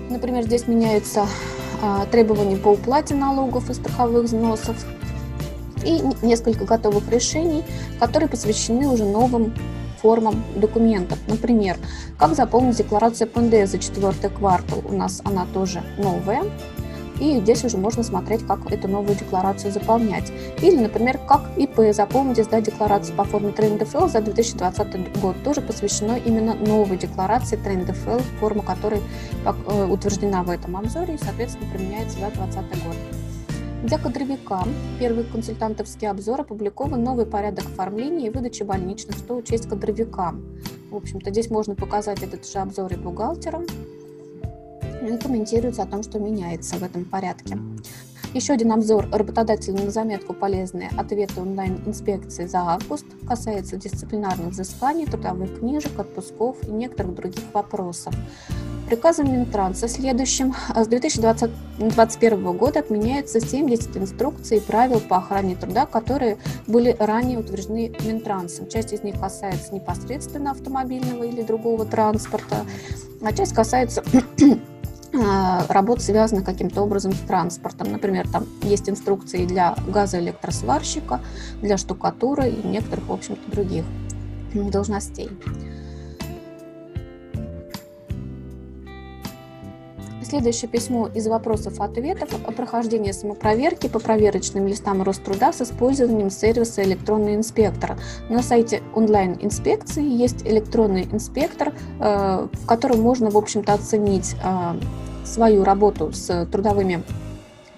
[0.09, 1.25] Например, здесь меняются
[1.81, 4.75] а, требований по уплате налогов и страховых взносов
[5.83, 7.63] и несколько готовых решений,
[7.99, 9.53] которые посвящены уже новым
[10.01, 11.19] формам документов.
[11.27, 11.77] Например,
[12.17, 14.83] как заполнить декларацию ПНД за четвертый квартал.
[14.87, 16.43] У нас она тоже новая.
[17.21, 20.31] И здесь уже можно смотреть, как эту новую декларацию заполнять.
[20.59, 25.35] Или, например, как ИП заполнить и сдать декларацию по форме ТРНДФЛ за 2020 год.
[25.43, 29.01] Тоже посвящено именно новой декларации ТРНДФЛ, форма которой
[29.45, 32.95] э, утверждена в этом обзоре и, соответственно, применяется за 2020 год.
[33.83, 34.63] Для кадровика
[34.99, 40.43] первый консультантовский обзор опубликован новый порядок оформления и выдачи больничных, что учесть кадровикам.
[40.89, 43.65] В общем-то, здесь можно показать этот же обзор и бухгалтерам
[45.17, 47.57] комментируется о том, что меняется в этом порядке.
[48.33, 55.59] Еще один обзор работодателя на заметку полезные ответы онлайн-инспекции за август касается дисциплинарных взысканий, трудовых
[55.59, 58.13] книжек, отпусков и некоторых других вопросов.
[58.87, 66.37] Приказом Минтранса следующим с 2021 года отменяется 70 инструкций и правил по охране труда, которые
[66.67, 68.67] были ранее утверждены Минтрансом.
[68.69, 72.65] Часть из них касается непосредственно автомобильного или другого транспорта,
[73.21, 74.03] а часть касается
[75.13, 77.91] работ, связанных каким-то образом с транспортом.
[77.91, 81.21] Например, там есть инструкции для газоэлектросварщика,
[81.61, 83.85] для штукатуры и некоторых, в общем-то, других
[84.53, 85.29] должностей.
[90.31, 97.35] Следующее письмо из вопросов-ответов о прохождении самопроверки по проверочным листам Роструда с использованием сервиса «Электронный
[97.35, 97.97] инспектор».
[98.29, 104.79] На сайте онлайн-инспекции есть электронный инспектор, э, в котором можно, в общем-то, оценить э,
[105.25, 107.03] свою работу с трудовыми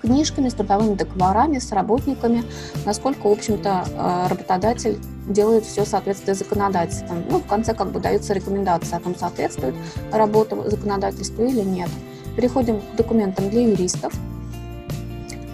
[0.04, 2.44] книжками, с трудовыми договорами, с работниками,
[2.86, 7.16] насколько, в общем-то, э, работодатель делает все соответствие законодательству.
[7.32, 9.74] Ну, в конце как бы даются рекомендации о том, соответствует
[10.12, 11.90] работа законодательству или нет.
[12.36, 14.14] Переходим к документам для юристов.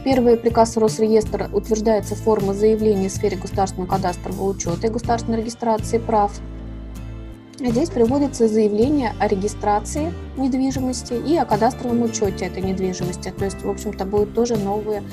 [0.05, 6.31] Первый приказ Росреестра утверждается форма заявления в сфере государственного кадастрового учета и государственной регистрации прав.
[7.59, 13.33] Здесь приводится заявление о регистрации недвижимости и о кадастровом учете этой недвижимости.
[13.37, 15.03] То есть, в общем-то, будут тоже новые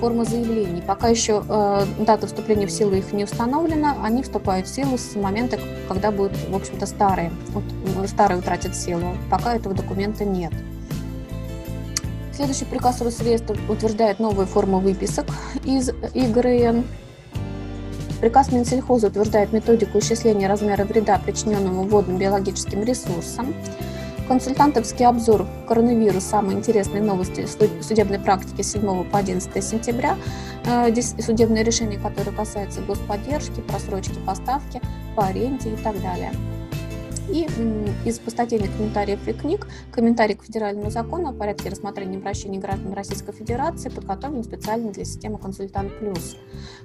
[0.00, 0.82] формы заявлений.
[0.86, 5.14] Пока еще э, дата вступления в силу их не установлена, они вступают в силу с
[5.14, 5.58] момента,
[5.88, 7.64] когда будут, в общем-то, старые, вот,
[8.08, 9.14] старые утратят силу.
[9.30, 10.52] Пока этого документа нет.
[12.40, 15.26] Следующий приказ Росреестра утверждает новые формы выписок
[15.62, 16.86] из ИГРН.
[18.22, 23.54] Приказ Минсельхоза утверждает методику исчисления размера вреда, причиненного водным биологическим ресурсам.
[24.26, 27.46] Консультантовский обзор коронавирус «Самые интересные новости
[27.82, 30.16] судебной практики 7 по 11 сентября».
[30.64, 34.80] Э, здесь судебные решения, которые касаются господдержки, просрочки поставки,
[35.14, 36.32] по аренде и так далее.
[37.32, 37.46] И
[38.04, 43.32] из постатейных комментариев и книг комментарий к федеральному закону о порядке рассмотрения обращений граждан Российской
[43.32, 46.36] Федерации подготовлен специально для системы «Консультант Плюс».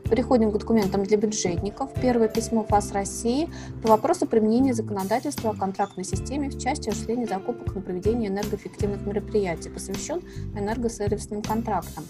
[0.08, 1.90] Переходим к документам для бюджетников.
[2.00, 3.50] Первое письмо ФАС России
[3.82, 9.70] по вопросу применения законодательства о контрактной системе в части осуществления закупок на проведение энергоэффективных мероприятий,
[9.70, 10.22] посвящен
[10.56, 12.04] энергосервисным контрактам.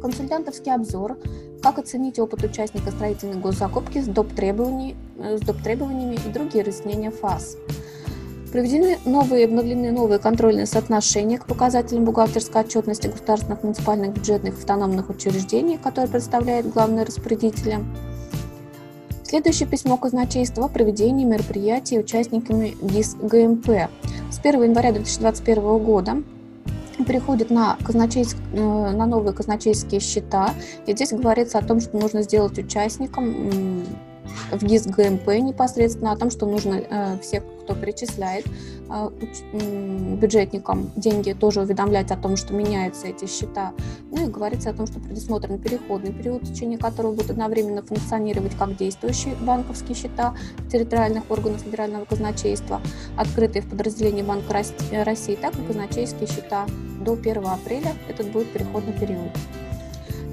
[0.00, 1.18] Консультантовский обзор
[1.62, 4.28] как оценить опыт участника строительной госзакупки с доп.
[4.38, 5.62] Э, с доп.
[5.62, 7.56] требованиями и другие разъяснения ФАС.
[8.52, 15.76] Проведены новые, обновлены новые контрольные соотношения к показателям бухгалтерской отчетности государственных муниципальных бюджетных автономных учреждений,
[15.76, 17.78] которые представляют главные распорядители.
[19.22, 23.90] Следующее письмо казначейства о проведении мероприятий участниками ГИС ГМП.
[24.30, 26.22] С 1 января 2021 года
[27.08, 30.50] переходит на, казначейск, э, на новые казначейские счета.
[30.86, 33.84] И здесь говорится о том, что нужно сделать участникам
[34.50, 38.46] в ГИС ГМП непосредственно о том, что нужно э, всех, кто перечисляет
[38.90, 39.10] э,
[40.16, 43.72] бюджетникам деньги, тоже уведомлять о том, что меняются эти счета.
[44.10, 48.56] Ну и говорится о том, что предусмотрен переходный период, в течение которого будут одновременно функционировать
[48.56, 50.34] как действующие банковские счета
[50.70, 52.80] территориальных органов федерального казначейства,
[53.16, 54.62] открытые в подразделении Банка
[55.04, 56.66] России, так и казначейские счета
[57.04, 57.92] до 1 апреля.
[58.08, 59.30] Этот будет переходный период.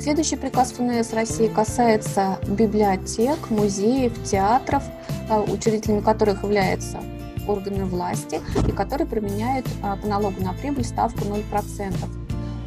[0.06, 4.84] Следующий приказ ФНС России касается библиотек, музеев, театров,
[5.32, 7.00] а, учредителями которых являются
[7.48, 11.96] органы власти и которые применяют а, по налогу на прибыль ставку 0%.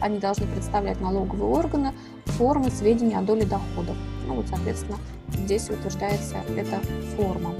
[0.00, 1.92] Они должны представлять налоговые органы
[2.24, 3.96] формы сведений о доле доходов.
[4.26, 6.80] Ну вот, соответственно, здесь утверждается эта
[7.14, 7.54] форма.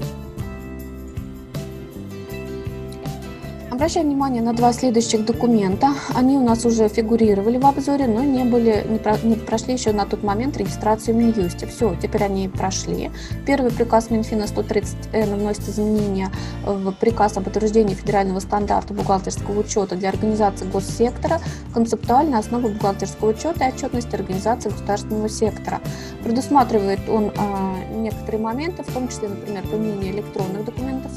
[3.71, 5.93] Обращаем внимание на два следующих документа.
[6.15, 9.91] Они у нас уже фигурировали в обзоре, но не, были, не, про, не прошли еще
[9.91, 11.67] на тот момент регистрацию в Минюсте.
[11.67, 13.11] Все, теперь они прошли.
[13.45, 16.31] Первый приказ Минфина 130Н вносит изменения
[16.65, 21.39] в приказ об утверждении федерального стандарта бухгалтерского учета для организации госсектора,
[21.71, 25.79] концептуальная основа бухгалтерского учета и отчетности организации государственного сектора.
[26.23, 31.11] Предусматривает он а, некоторые моменты, в том числе, например, применение электронных документов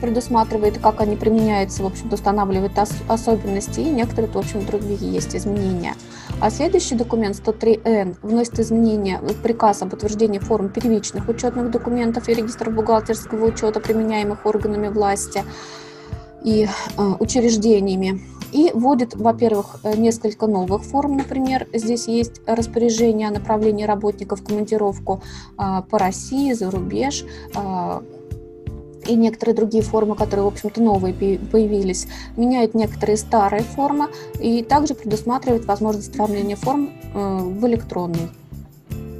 [0.00, 5.36] предусматривает, как они применяются, в общем-то, устанавливает ос- особенности, и некоторые, в общем, другие есть
[5.36, 5.94] изменения.
[6.40, 12.34] А следующий документ 103Н вносит изменения в приказ об утверждении форм первичных учетных документов и
[12.34, 15.44] регистров бухгалтерского учета, применяемых органами власти
[16.42, 18.20] и э, учреждениями.
[18.52, 25.22] И вводит, во-первых, несколько новых форм, например, здесь есть распоряжение о направлении работников в командировку
[25.56, 27.24] э, по России, за рубеж,
[27.54, 28.00] э,
[29.10, 32.06] и некоторые другие формы, которые, в общем-то, новые появились,
[32.36, 34.08] меняют некоторые старые формы
[34.40, 38.28] и также предусматривает возможность оформления форм э, в электронной,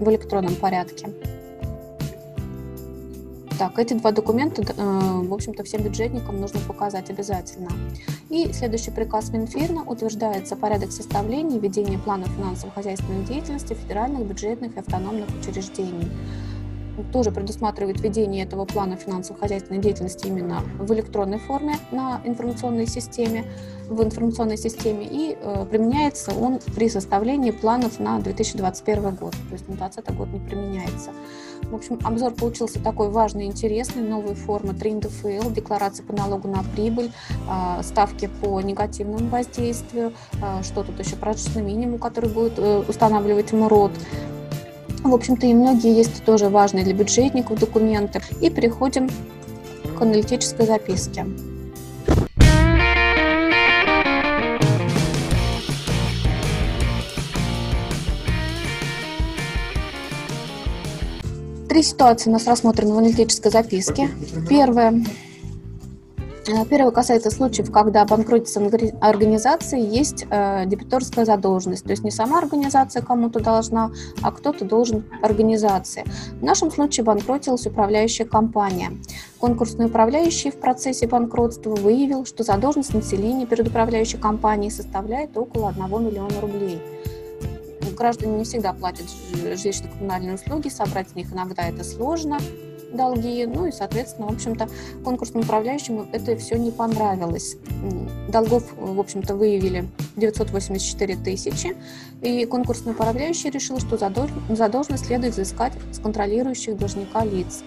[0.01, 1.09] в электронном порядке.
[3.59, 7.69] Так, эти два документа, э, в общем-то, всем бюджетникам нужно показать обязательно.
[8.31, 14.79] И следующий приказ Минфина утверждается порядок составления и ведения планов финансово-хозяйственной деятельности федеральных, бюджетных и
[14.79, 16.11] автономных учреждений
[17.13, 23.45] тоже предусматривает введение этого плана финансово-хозяйственной деятельности именно в электронной форме на информационной системе,
[23.89, 29.69] в информационной системе, и э, применяется он при составлении планов на 2021 год, то есть
[29.69, 31.11] на 2020 год не применяется.
[31.65, 36.63] В общем, обзор получился такой важный, интересный, новые формы 3 НДФЛ, декларации по налогу на
[36.75, 37.13] прибыль,
[37.49, 43.53] э, ставки по негативному воздействию, э, что тут еще, прожиточный минимум, который будет э, устанавливать
[43.53, 43.93] МРОД,
[45.03, 48.21] в общем-то, и многие есть тоже важные для бюджетников документы.
[48.41, 49.09] И переходим
[49.99, 51.27] к аналитической записке.
[61.69, 64.11] Три ситуации у нас рассмотрены в аналитической записке.
[64.49, 65.05] Первое
[66.69, 68.61] первое касается случаев, когда банкротится
[69.01, 71.85] организация, есть э, дебиторская задолженность.
[71.85, 73.91] То есть не сама организация кому-то должна,
[74.23, 76.05] а кто-то должен организации.
[76.41, 78.93] В нашем случае банкротилась управляющая компания.
[79.39, 85.83] Конкурсный управляющий в процессе банкротства выявил, что задолженность населения перед управляющей компанией составляет около 1
[86.07, 86.81] миллиона рублей.
[87.97, 92.39] Граждане не всегда платят жилищно-коммунальные услуги, собрать с них иногда это сложно
[92.93, 94.69] долги, ну и, соответственно, в общем-то,
[95.05, 97.57] конкурсным управляющим это все не понравилось.
[98.29, 101.77] Долгов, в общем-то, выявили 984 тысячи,
[102.23, 107.63] и конкурсный управляющий решил, что задолженность следует взыскать с контролирующих должника лиц.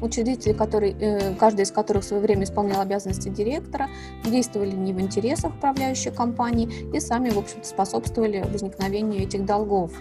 [0.00, 3.88] Учредители, которые, э, каждый из которых в свое время исполнял обязанности директора,
[4.24, 9.92] действовали не в интересах управляющей компании и сами, в общем-то, способствовали возникновению этих долгов.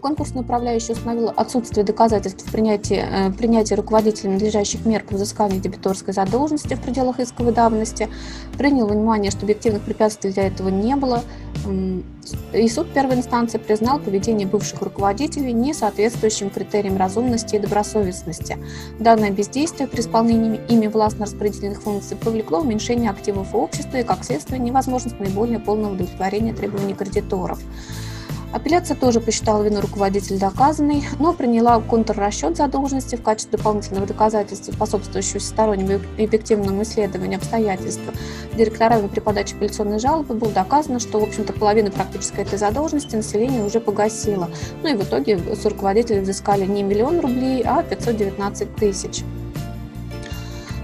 [0.00, 6.74] Конкурсный управляющий установил отсутствие доказательств принятия, э, принятия руководителем надлежащих мер по взысканию дебиторской задолженности
[6.74, 8.08] в пределах исковой давности,
[8.56, 11.22] принял внимание, что объективных препятствий для этого не было,
[12.52, 18.58] и суд первой инстанции признал поведение бывших руководителей не соответствующим критериям разумности и добросовестности.
[18.98, 25.18] Данное бездействие при исполнении ими властно-распределенных функций повлекло уменьшение активов общества и, как следствие, невозможность
[25.20, 27.60] наиболее полного удовлетворения требований кредиторов.
[28.50, 35.38] Апелляция тоже посчитала вину руководителя доказанной, но приняла контррасчет задолженности в качестве дополнительного доказательства, способствующего
[35.38, 38.02] стороннему и объективному исследованию обстоятельств.
[38.54, 43.62] Директорами при подаче апелляционной жалобы было доказано, что, в общем-то, половина практически этой задолженности население
[43.62, 44.48] уже погасило.
[44.82, 49.24] Ну и в итоге с руководителя взыскали не миллион рублей, а 519 тысяч.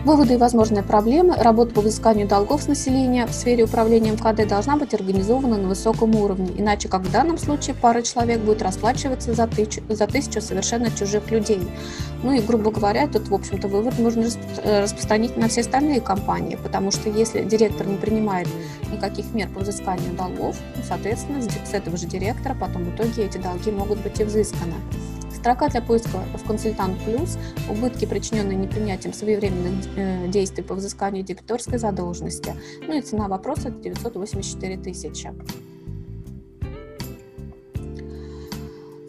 [0.05, 1.34] Выводы и возможные проблемы.
[1.34, 6.14] Работа по взысканию долгов с населения в сфере управления МХД должна быть организована на высоком
[6.14, 10.90] уровне, иначе как в данном случае пара человек будет расплачиваться за тысячу, за тысячу совершенно
[10.90, 11.61] чужих людей.
[12.22, 14.26] Ну и, грубо говоря, этот, в общем-то, вывод можно
[14.62, 18.48] э, распространить на все остальные компании, потому что если директор не принимает
[18.92, 20.55] никаких мер по взысканию долгов,
[20.86, 24.74] соответственно, с этого же директора потом в итоге эти долги могут быть и взысканы.
[25.45, 27.36] Строка для поиска в «Консультант Плюс»–
[27.70, 32.55] убытки, причиненные непринятием своевременных э, действий по взысканию дебиторской задолженности.
[32.88, 35.34] Ну и цена вопроса– 984 тысячи.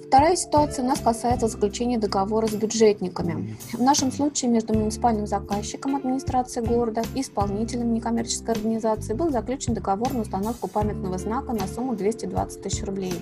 [0.07, 3.55] Вторая ситуация у нас касается заключения договора с бюджетниками.
[3.71, 10.11] В нашем случае между муниципальным заказчиком администрации города и исполнителем некоммерческой организации был заключен договор
[10.11, 13.13] на установку памятного знака на сумму 220 тысяч рублей.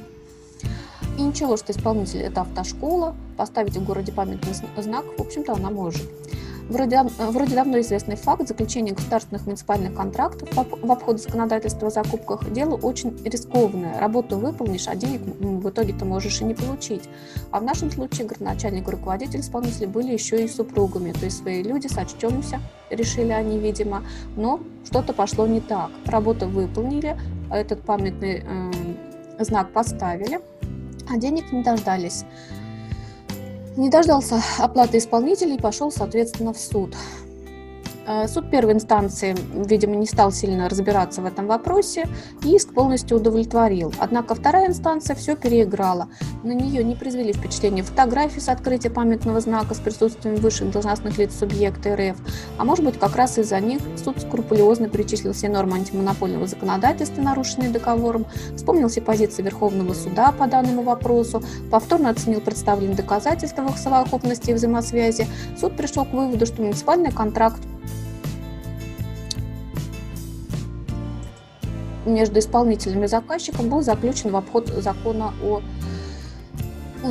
[1.17, 6.01] И ничего, что исполнитель– это автошкола, поставить в городе памятный знак, в общем-то, она может.
[6.69, 12.75] Вроде, вроде давно известный факт заключения государственных муниципальных контрактов в обход законодательства о закупках– дело
[12.75, 13.99] очень рискованное.
[13.99, 17.03] Работу выполнишь, а денег в итоге ты можешь и не получить.
[17.51, 21.61] А в нашем случае городначальник и руководитель исполнителя были еще и супругами, то есть свои
[21.61, 22.59] люди, сочтемся,
[22.89, 24.03] решили они, видимо,
[24.37, 25.91] но что-то пошло не так.
[26.05, 27.17] Работу выполнили,
[27.51, 30.39] этот памятный э, знак поставили–
[31.09, 32.25] а денег не дождались.
[33.75, 36.95] Не дождался оплаты исполнителей и пошел, соответственно, в суд.
[38.05, 42.07] Э, суд первой инстанции, видимо, не стал сильно разбираться в этом вопросе
[42.43, 43.93] иск полностью удовлетворил.
[43.97, 46.09] Однако вторая инстанция все переиграла.
[46.43, 51.33] На нее не произвели впечатление фотографии с открытия памятного знака с присутствием высших должностных лиц
[51.37, 52.17] субъекта РФ.
[52.57, 57.69] А может быть, как раз из-за них суд скрупулезно перечислил все нормы антимонопольного законодательства, нарушенные
[57.69, 58.25] договором,
[58.55, 61.41] вспомнил все позиции Верховного суда по данному вопросу,
[61.71, 65.27] повторно оценил представленные доказательства в их совокупности и взаимосвязи.
[65.57, 67.61] Суд пришел к выводу, что муниципальный контракт
[72.05, 75.61] между исполнителем и заказчиком был заключен в обход закона о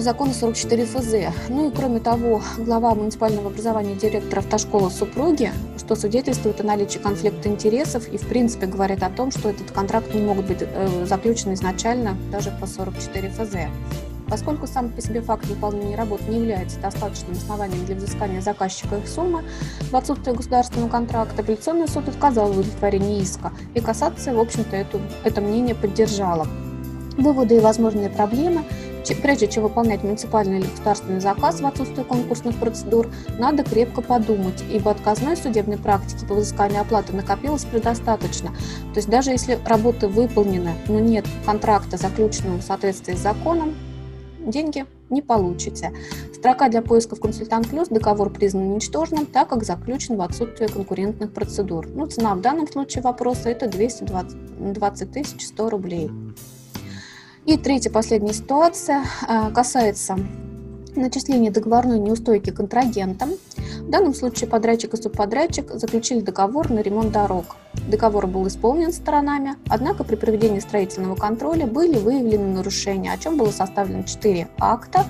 [0.01, 1.15] закона 44 ФЗ.
[1.49, 7.49] Ну и кроме того, глава муниципального образования директора автошколы супруги, что свидетельствует о наличии конфликта
[7.49, 11.55] интересов и в принципе говорит о том, что этот контракт не могут быть э, заключены
[11.55, 13.57] изначально даже по 44 ФЗ.
[14.33, 19.07] Поскольку сам по себе факт выполнения работ не является достаточным основанием для взыскания заказчика их
[19.07, 19.45] суммы,
[19.91, 25.03] в отсутствие государственного контракта апелляционный суд отказал в удовлетворении иска, и кассация, в общем-то, эту,
[25.23, 26.47] это мнение поддержала.
[27.19, 28.65] Выводы и возможные проблемы
[29.21, 34.93] Прежде чем выполнять муниципальный или государственный заказ в отсутствие конкурсных процедур, надо крепко подумать, ибо
[34.93, 38.51] отказной судебной практики по взысканию оплаты накопилось предостаточно.
[38.95, 43.75] То есть даже если работы выполнены, но нет контракта, заключенного в соответствии с законом,
[44.47, 45.93] деньги не получите.
[46.35, 51.33] Строка для поиска в «Консультант Плюс» договор признан ничтожным, так как заключен в отсутствие конкурентных
[51.33, 51.87] процедур.
[51.89, 56.11] Ну, цена в данном случае вопроса– это 220 100 рублей.
[57.45, 60.17] И третья, последняя ситуация э, касается
[60.95, 63.31] начисления договорной неустойки контрагентам.
[63.93, 67.57] Данном случае подрядчик и субподрядчик заключили договор на ремонт дорог.
[67.89, 73.51] Договор был исполнен сторонами, однако при проведении строительного контроля были выявлены нарушения, о чем было
[73.51, 75.05] составлено 4 акта,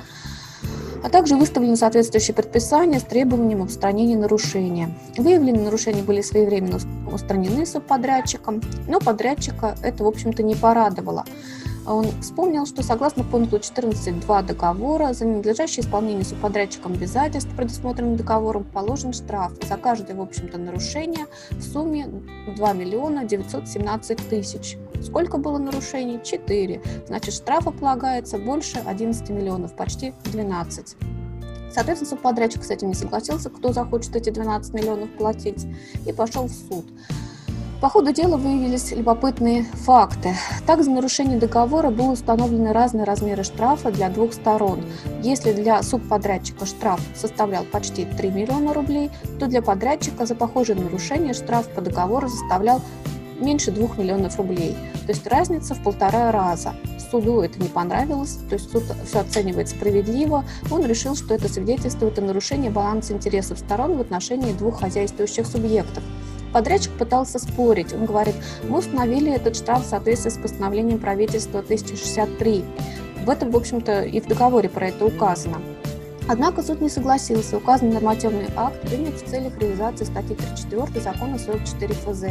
[1.04, 4.92] а также выставлены соответствующие предписания с требованием устранения нарушения.
[5.16, 11.24] Выявленные нарушения были своевременно устранены субподрядчиком, но подрядчика это, в общем-то, не порадовало.
[11.86, 19.12] Он вспомнил, что согласно пункту 14.2 договора за ненадлежащее исполнение субподрядчиком обязательств, предусмотренных договором, положен
[19.12, 22.06] штраф за каждое, в общем-то, нарушение в сумме
[22.54, 24.76] 2 миллиона 917 тысяч.
[25.02, 26.20] Сколько было нарушений?
[26.22, 26.80] 4.
[27.08, 30.96] Значит, штрафа полагается больше 11 миллионов, почти 12.
[31.72, 35.66] Соответственно, субподрядчик с этим не согласился, кто захочет эти 12 миллионов платить,
[36.06, 36.84] и пошел в суд.
[37.82, 40.36] По ходу дела выявились любопытные факты.
[40.68, 44.84] Так, за нарушение договора были установлены разные размеры штрафа для двух сторон.
[45.20, 49.10] Если для субподрядчика штраф составлял почти 3 миллиона рублей,
[49.40, 52.80] то для подрядчика за похожее нарушение штраф по договору составлял
[53.40, 54.76] меньше 2 миллионов рублей.
[55.04, 56.74] То есть разница в полтора раза.
[57.10, 60.44] Суду это не понравилось, то есть суд все оценивает справедливо.
[60.70, 66.04] Он решил, что это свидетельствует о нарушении баланса интересов сторон в отношении двух хозяйствующих субъектов.
[66.52, 67.92] Подрядчик пытался спорить.
[67.92, 68.34] Он говорит,
[68.68, 72.64] мы установили этот штраф в соответствии с постановлением правительства 1063.
[73.24, 75.58] В этом, в общем-то, и в договоре про это указано.
[76.28, 77.56] Однако суд не согласился.
[77.56, 82.24] Указанный нормативный акт принят в целях реализации статьи 34 закона 44 ФЗ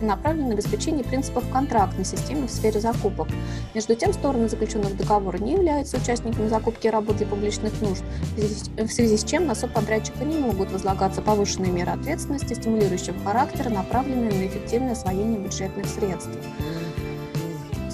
[0.00, 3.28] и направлен на обеспечение принципов контрактной системы в сфере закупок.
[3.74, 8.02] Между тем, стороны заключенных договора не являются участниками закупки работ для публичных нужд,
[8.36, 14.32] в связи с чем на субподрядчика не могут возлагаться повышенные меры ответственности стимулирующего характера, направленные
[14.32, 16.30] на эффективное освоение бюджетных средств.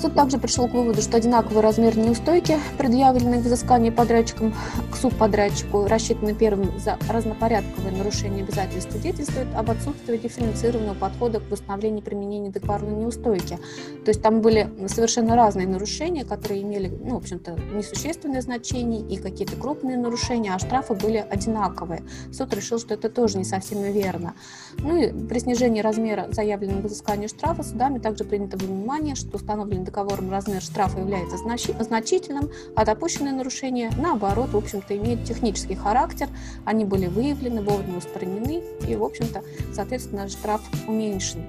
[0.01, 4.55] Суд также пришел к выводу, что одинаковый размер неустойки, предъявленный к взысканию подрядчиком
[4.91, 12.03] к субподрядчику, рассчитанный первым за разнопорядковое нарушение обязательств, свидетельствует об отсутствии дифференцированного подхода к восстановлению
[12.03, 13.59] применения договорной неустойки.
[14.07, 19.19] То есть там были совершенно разные нарушения, которые имели, ну, в общем-то, несущественное значение и
[19.19, 22.05] какие-то крупные нарушения, а штрафы были одинаковые.
[22.33, 24.33] Суд решил, что это тоже не совсем верно.
[24.79, 29.90] Ну и при снижении размера заявленного взыскания штрафа судами также принято во внимание, что установленный
[29.91, 36.29] договором размер штрафа является значительным, а допущенные нарушения, наоборот, в общем-то, имеют технический характер,
[36.65, 39.43] они были выявлены, вовремя устранены, и, в общем-то,
[39.75, 41.47] соответственно, штраф уменьшен.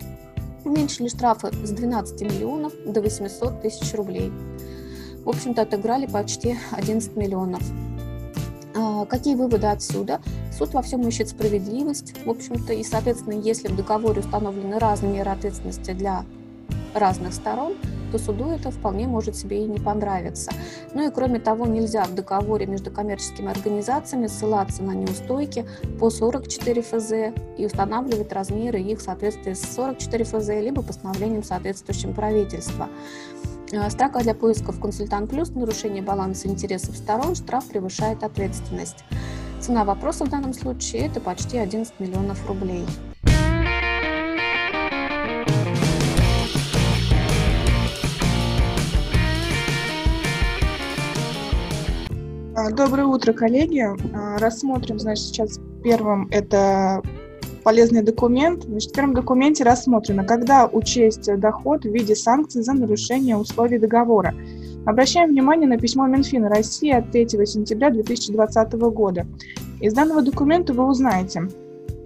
[0.65, 4.31] Уменьшили штрафы с 12 миллионов до 800 тысяч рублей.
[5.23, 7.61] В общем-то, отыграли почти 11 миллионов.
[8.75, 10.21] А, какие выводы отсюда?
[10.57, 15.31] Суд во всем ищет справедливость, в общем-то, и, соответственно, если в договоре установлены разные меры
[15.31, 16.25] ответственности для
[16.93, 17.73] разных сторон,
[18.11, 20.51] то суду это вполне может себе и не понравиться.
[20.93, 25.65] Ну и кроме того, нельзя в договоре между коммерческими организациями ссылаться на неустойки
[25.99, 27.11] по 44 ФЗ
[27.57, 32.89] и устанавливать размеры их в соответствии с 44 ФЗ либо постановлением соответствующим правительства.
[33.71, 39.05] Э, строка для поисков «Консультант плюс» нарушение баланса интересов сторон, штраф превышает ответственность.
[39.61, 42.85] Цена вопроса в данном случае– это почти 11 миллионов рублей.
[52.69, 53.83] Доброе утро, коллеги.
[54.13, 57.01] А, рассмотрим, значит, сейчас первым это
[57.63, 58.63] полезный документ.
[58.63, 64.33] Значит, в первом документе рассмотрено, когда учесть доход в виде санкций за нарушение условий договора.
[64.85, 69.25] Обращаем внимание на письмо Минфина России от 3 сентября 2020 года.
[69.79, 71.47] Из данного документа вы узнаете,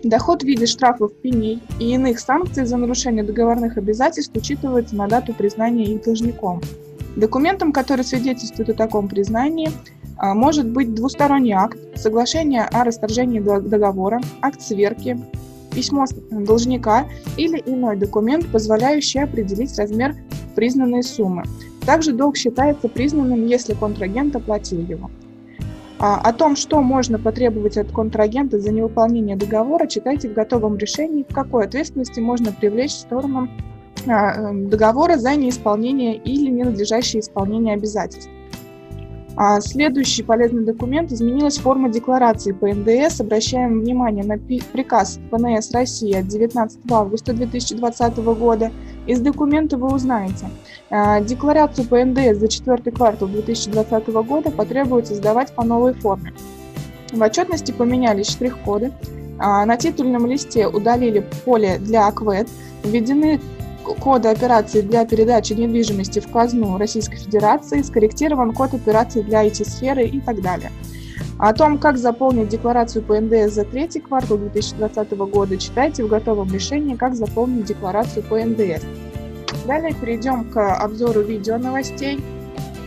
[0.06, 5.34] Доход в виде штрафов, пеней и иных санкций за нарушение договорных обязательств учитывается на дату
[5.34, 6.62] признания их должником.
[7.16, 14.22] Документом, который свидетельствует о таком признании, а, может быть двусторонний акт, соглашение о расторжении договора,
[14.42, 15.20] акт сверки,
[15.76, 17.06] письмо должника
[17.38, 20.16] или иной документ, позволяющий определить размер
[20.56, 21.44] признанной суммы.
[21.86, 25.12] Также долг считается признанным, если контрагент оплатил его.
[26.00, 31.26] А, о том, что можно потребовать от контрагента за невыполнение договора, читайте в готовом решении,
[31.28, 33.48] в какой ответственности можно привлечь сторону
[34.08, 38.30] а, договора за неисполнение или ненадлежащее исполнение обязательств.
[39.38, 43.20] А следующий полезный документ изменилась форма декларации по НДС.
[43.20, 48.72] Обращаем внимание на приказ ФНС России от 19 августа 2020 года.
[49.08, 50.48] Из документа вы узнаете.
[50.90, 56.34] А, декларацию по НДС за четвертый квартал 2020 года потребуется сдавать по новой форме.
[57.12, 58.94] В отчетности поменялись штрих-коды.
[59.38, 62.48] А, на титульном листе удалили поле для АКВЭД,
[62.86, 63.42] введены
[63.94, 70.20] кода операции для передачи недвижимости в казну Российской Федерации, скорректирован код операции для IT-сферы и
[70.20, 70.72] так далее.
[71.38, 76.52] О том, как заполнить декларацию по НДС за третий квартал 2020 года, читайте в готовом
[76.52, 78.84] решении «Как заполнить декларацию по НДС».
[79.68, 82.24] Далее перейдем к обзору видео новостей.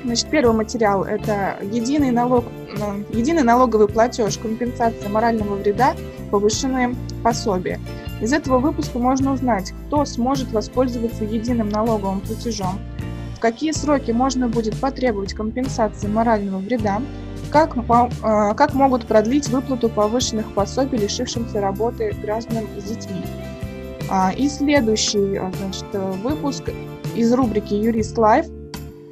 [0.05, 2.45] Значит, первый материал– это единый, налог,
[2.79, 5.95] ну, единый налоговый платеж, компенсация морального вреда,
[6.31, 7.79] повышенные пособия.
[8.21, 12.81] Из этого выпуска можно узнать, кто сможет воспользоваться единым налоговым платежом,
[13.37, 17.01] в какие сроки можно будет потребовать компенсации морального вреда,
[17.53, 17.77] как,
[18.23, 23.23] а, как могут продлить выплату повышенных пособий лишившимся работы гражданам с детьми.
[24.11, 25.87] А, и следующий а, значит,
[26.23, 26.65] выпуск
[27.15, 28.47] из рубрики «Юрист Лайв»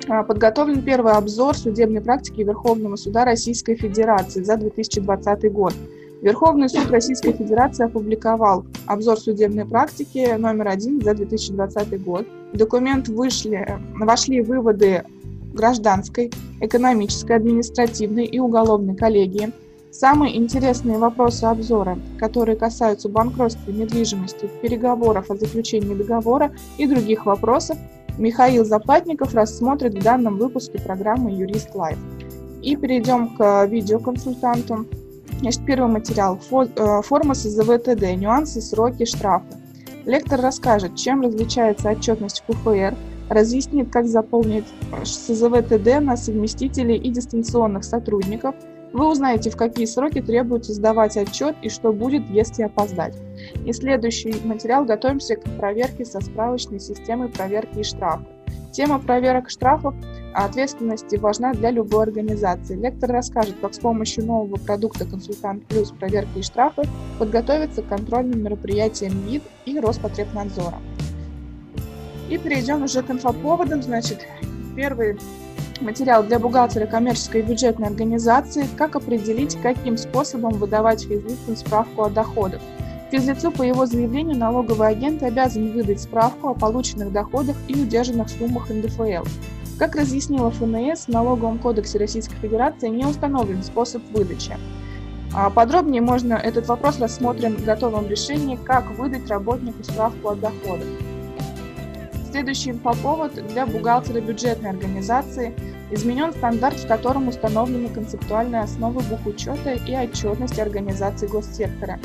[0.07, 5.75] подготовлен первый обзор судебной практики Верховного суда Российской Федерации за 2020 год–
[6.23, 12.27] Верховный суд Российской Федерации опубликовал обзор судебной практики номер один за 2020 год.
[12.53, 15.05] В документ вышли, вошли выводы
[15.53, 19.53] гражданской, экономической, административной и уголовной коллегии.
[19.91, 27.79] Самые интересные вопросы обзора, которые касаются банкротства недвижимости, переговоров о заключении договора и других вопросов,
[28.19, 31.99] Михаил Заплатников рассмотрит в данном выпуске программы «Юрист Лайв».
[32.63, 34.87] И перейдем к видеоконсультанту.
[35.41, 36.39] Значит, первый материал.
[36.51, 38.17] Э, форма СЗВТД.
[38.17, 39.47] Нюансы, сроки, штрафы.
[40.07, 42.95] Лектор расскажет, чем различается отчетность КФР,
[43.29, 44.67] разъяснит, как заполнить
[45.05, 48.55] СЗВТД на совместителей и дистанционных сотрудников,
[48.93, 53.15] Вы узнаете, в какие сроки требуется сдавать отчет и что будет, если опоздать.
[53.67, 58.27] И следующий материал готовимся к проверке со справочной системой проверки и штрафов.
[58.77, 59.95] Тема проверок штрафов
[60.35, 62.77] ответственности важна для любой организации.
[62.77, 65.93] Лектор расскажет, как с помощью нового продукта «Консультант Плюс.
[65.93, 66.83] Проверки и штрафы»
[67.19, 70.77] подготовиться к контрольным мероприятиям МИД и Роспотребнадзора.
[72.29, 73.83] И перейдем уже к инфоповодам.
[73.83, 74.27] Значит,
[74.77, 75.19] первый
[75.81, 82.11] материал для бухгалтера коммерческой и бюджетной организации «Как определить, каким способом выдавать физлицам справку о
[82.11, 82.61] доходах».
[83.11, 88.69] Физлицу по его заявлению налоговый агент обязан выдать справку о полученных доходах и удержанных суммах
[88.69, 89.25] НДФЛ.
[89.79, 94.57] Как разъяснила ФНС, в Налоговом кодексе Российской Федерации не установлен способ выдачи.
[95.33, 100.89] А подробнее можно этот вопрос рассмотрим в готовом решении «Как выдать работнику справку о доходах».
[102.31, 105.55] Следующий инфоповод для бухгалтера бюджетной организации
[105.91, 112.01] изменен стандарт, в котором установлены концептуальные основы бухучета и отчетности организаций госсектора.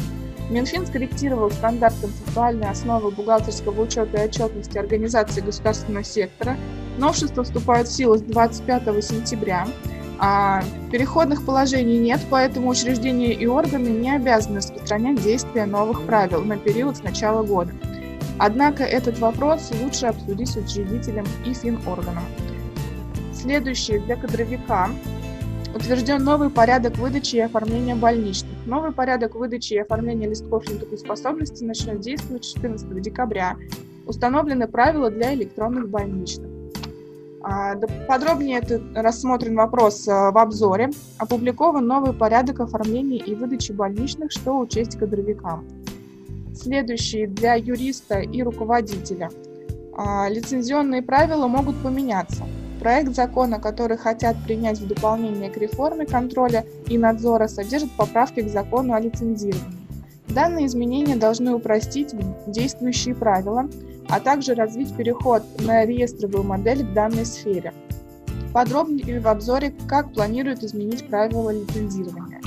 [0.49, 6.57] Минфин скорректировал стандарт концептуальной основы бухгалтерского учета и отчетности организаций государственного сектора
[6.97, 9.67] Новшества вступают в силу с 25 сентября.
[10.19, 10.61] А
[10.91, 16.97] переходных положений нет, поэтому учреждения и органы не обязаны распространять действия новых правил на период
[16.97, 17.71] с начала года.
[18.37, 22.23] Однако этот вопрос лучше обсудить с учредителем и финорганом.
[23.33, 24.89] Следующий для кадровика
[25.75, 28.51] утвержден новый порядок выдачи и оформления больничных.
[28.65, 33.57] Новый порядок выдачи и оформления листков нетрудоспособности начнет действовать 14 декабря.
[34.05, 36.49] Установлены правила для электронных больничных.
[37.43, 37.75] А,
[38.07, 40.91] подробнее это рассмотрен вопрос а, в обзоре.
[41.17, 45.67] Опубликован новый порядок оформления и выдачи больничных, что учесть кадровикам.
[46.53, 49.29] Следующий для юриста и руководителя.
[49.93, 52.43] А, лицензионные правила могут поменяться.
[52.81, 58.49] Проект закона, который хотят принять в дополнение к реформе контроля и надзора, содержит поправки к
[58.49, 59.77] закону о лицензировании.
[60.29, 62.15] Данные изменения должны упростить
[62.47, 63.69] действующие правила,
[64.09, 67.71] а также развить переход на реестровую модель в данной сфере.
[68.51, 72.41] Подробнее в обзоре, как планируют изменить правила лицензирования.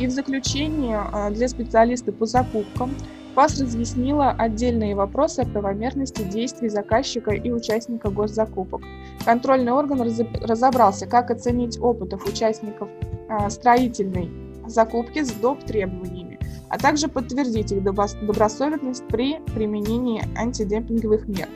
[0.00, 2.92] И в заключение а, для специалиста по закупкам
[3.34, 8.82] ФАС разъяснила отдельные вопросы о правомерности действий заказчика и участника госзакупок.
[9.24, 12.88] Контрольный орган разобрался, как оценить опытов участников
[13.28, 14.30] а, строительной
[14.66, 15.64] закупки с доп.
[15.64, 16.38] требованиями
[16.70, 21.48] а также подтвердить их добросовестность при применении антидемпинговых мер.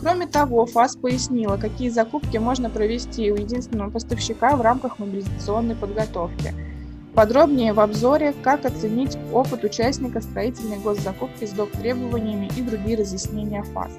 [0.00, 6.54] Кроме того, ФАС пояснила, какие закупки можно провести у единственного поставщика в рамках мобилизационной подготовки.
[7.16, 11.70] Подробнее в обзоре, как оценить опыт участника строительной госзакупки с доп.
[11.70, 13.90] требованиями и другие разъяснения ФАС.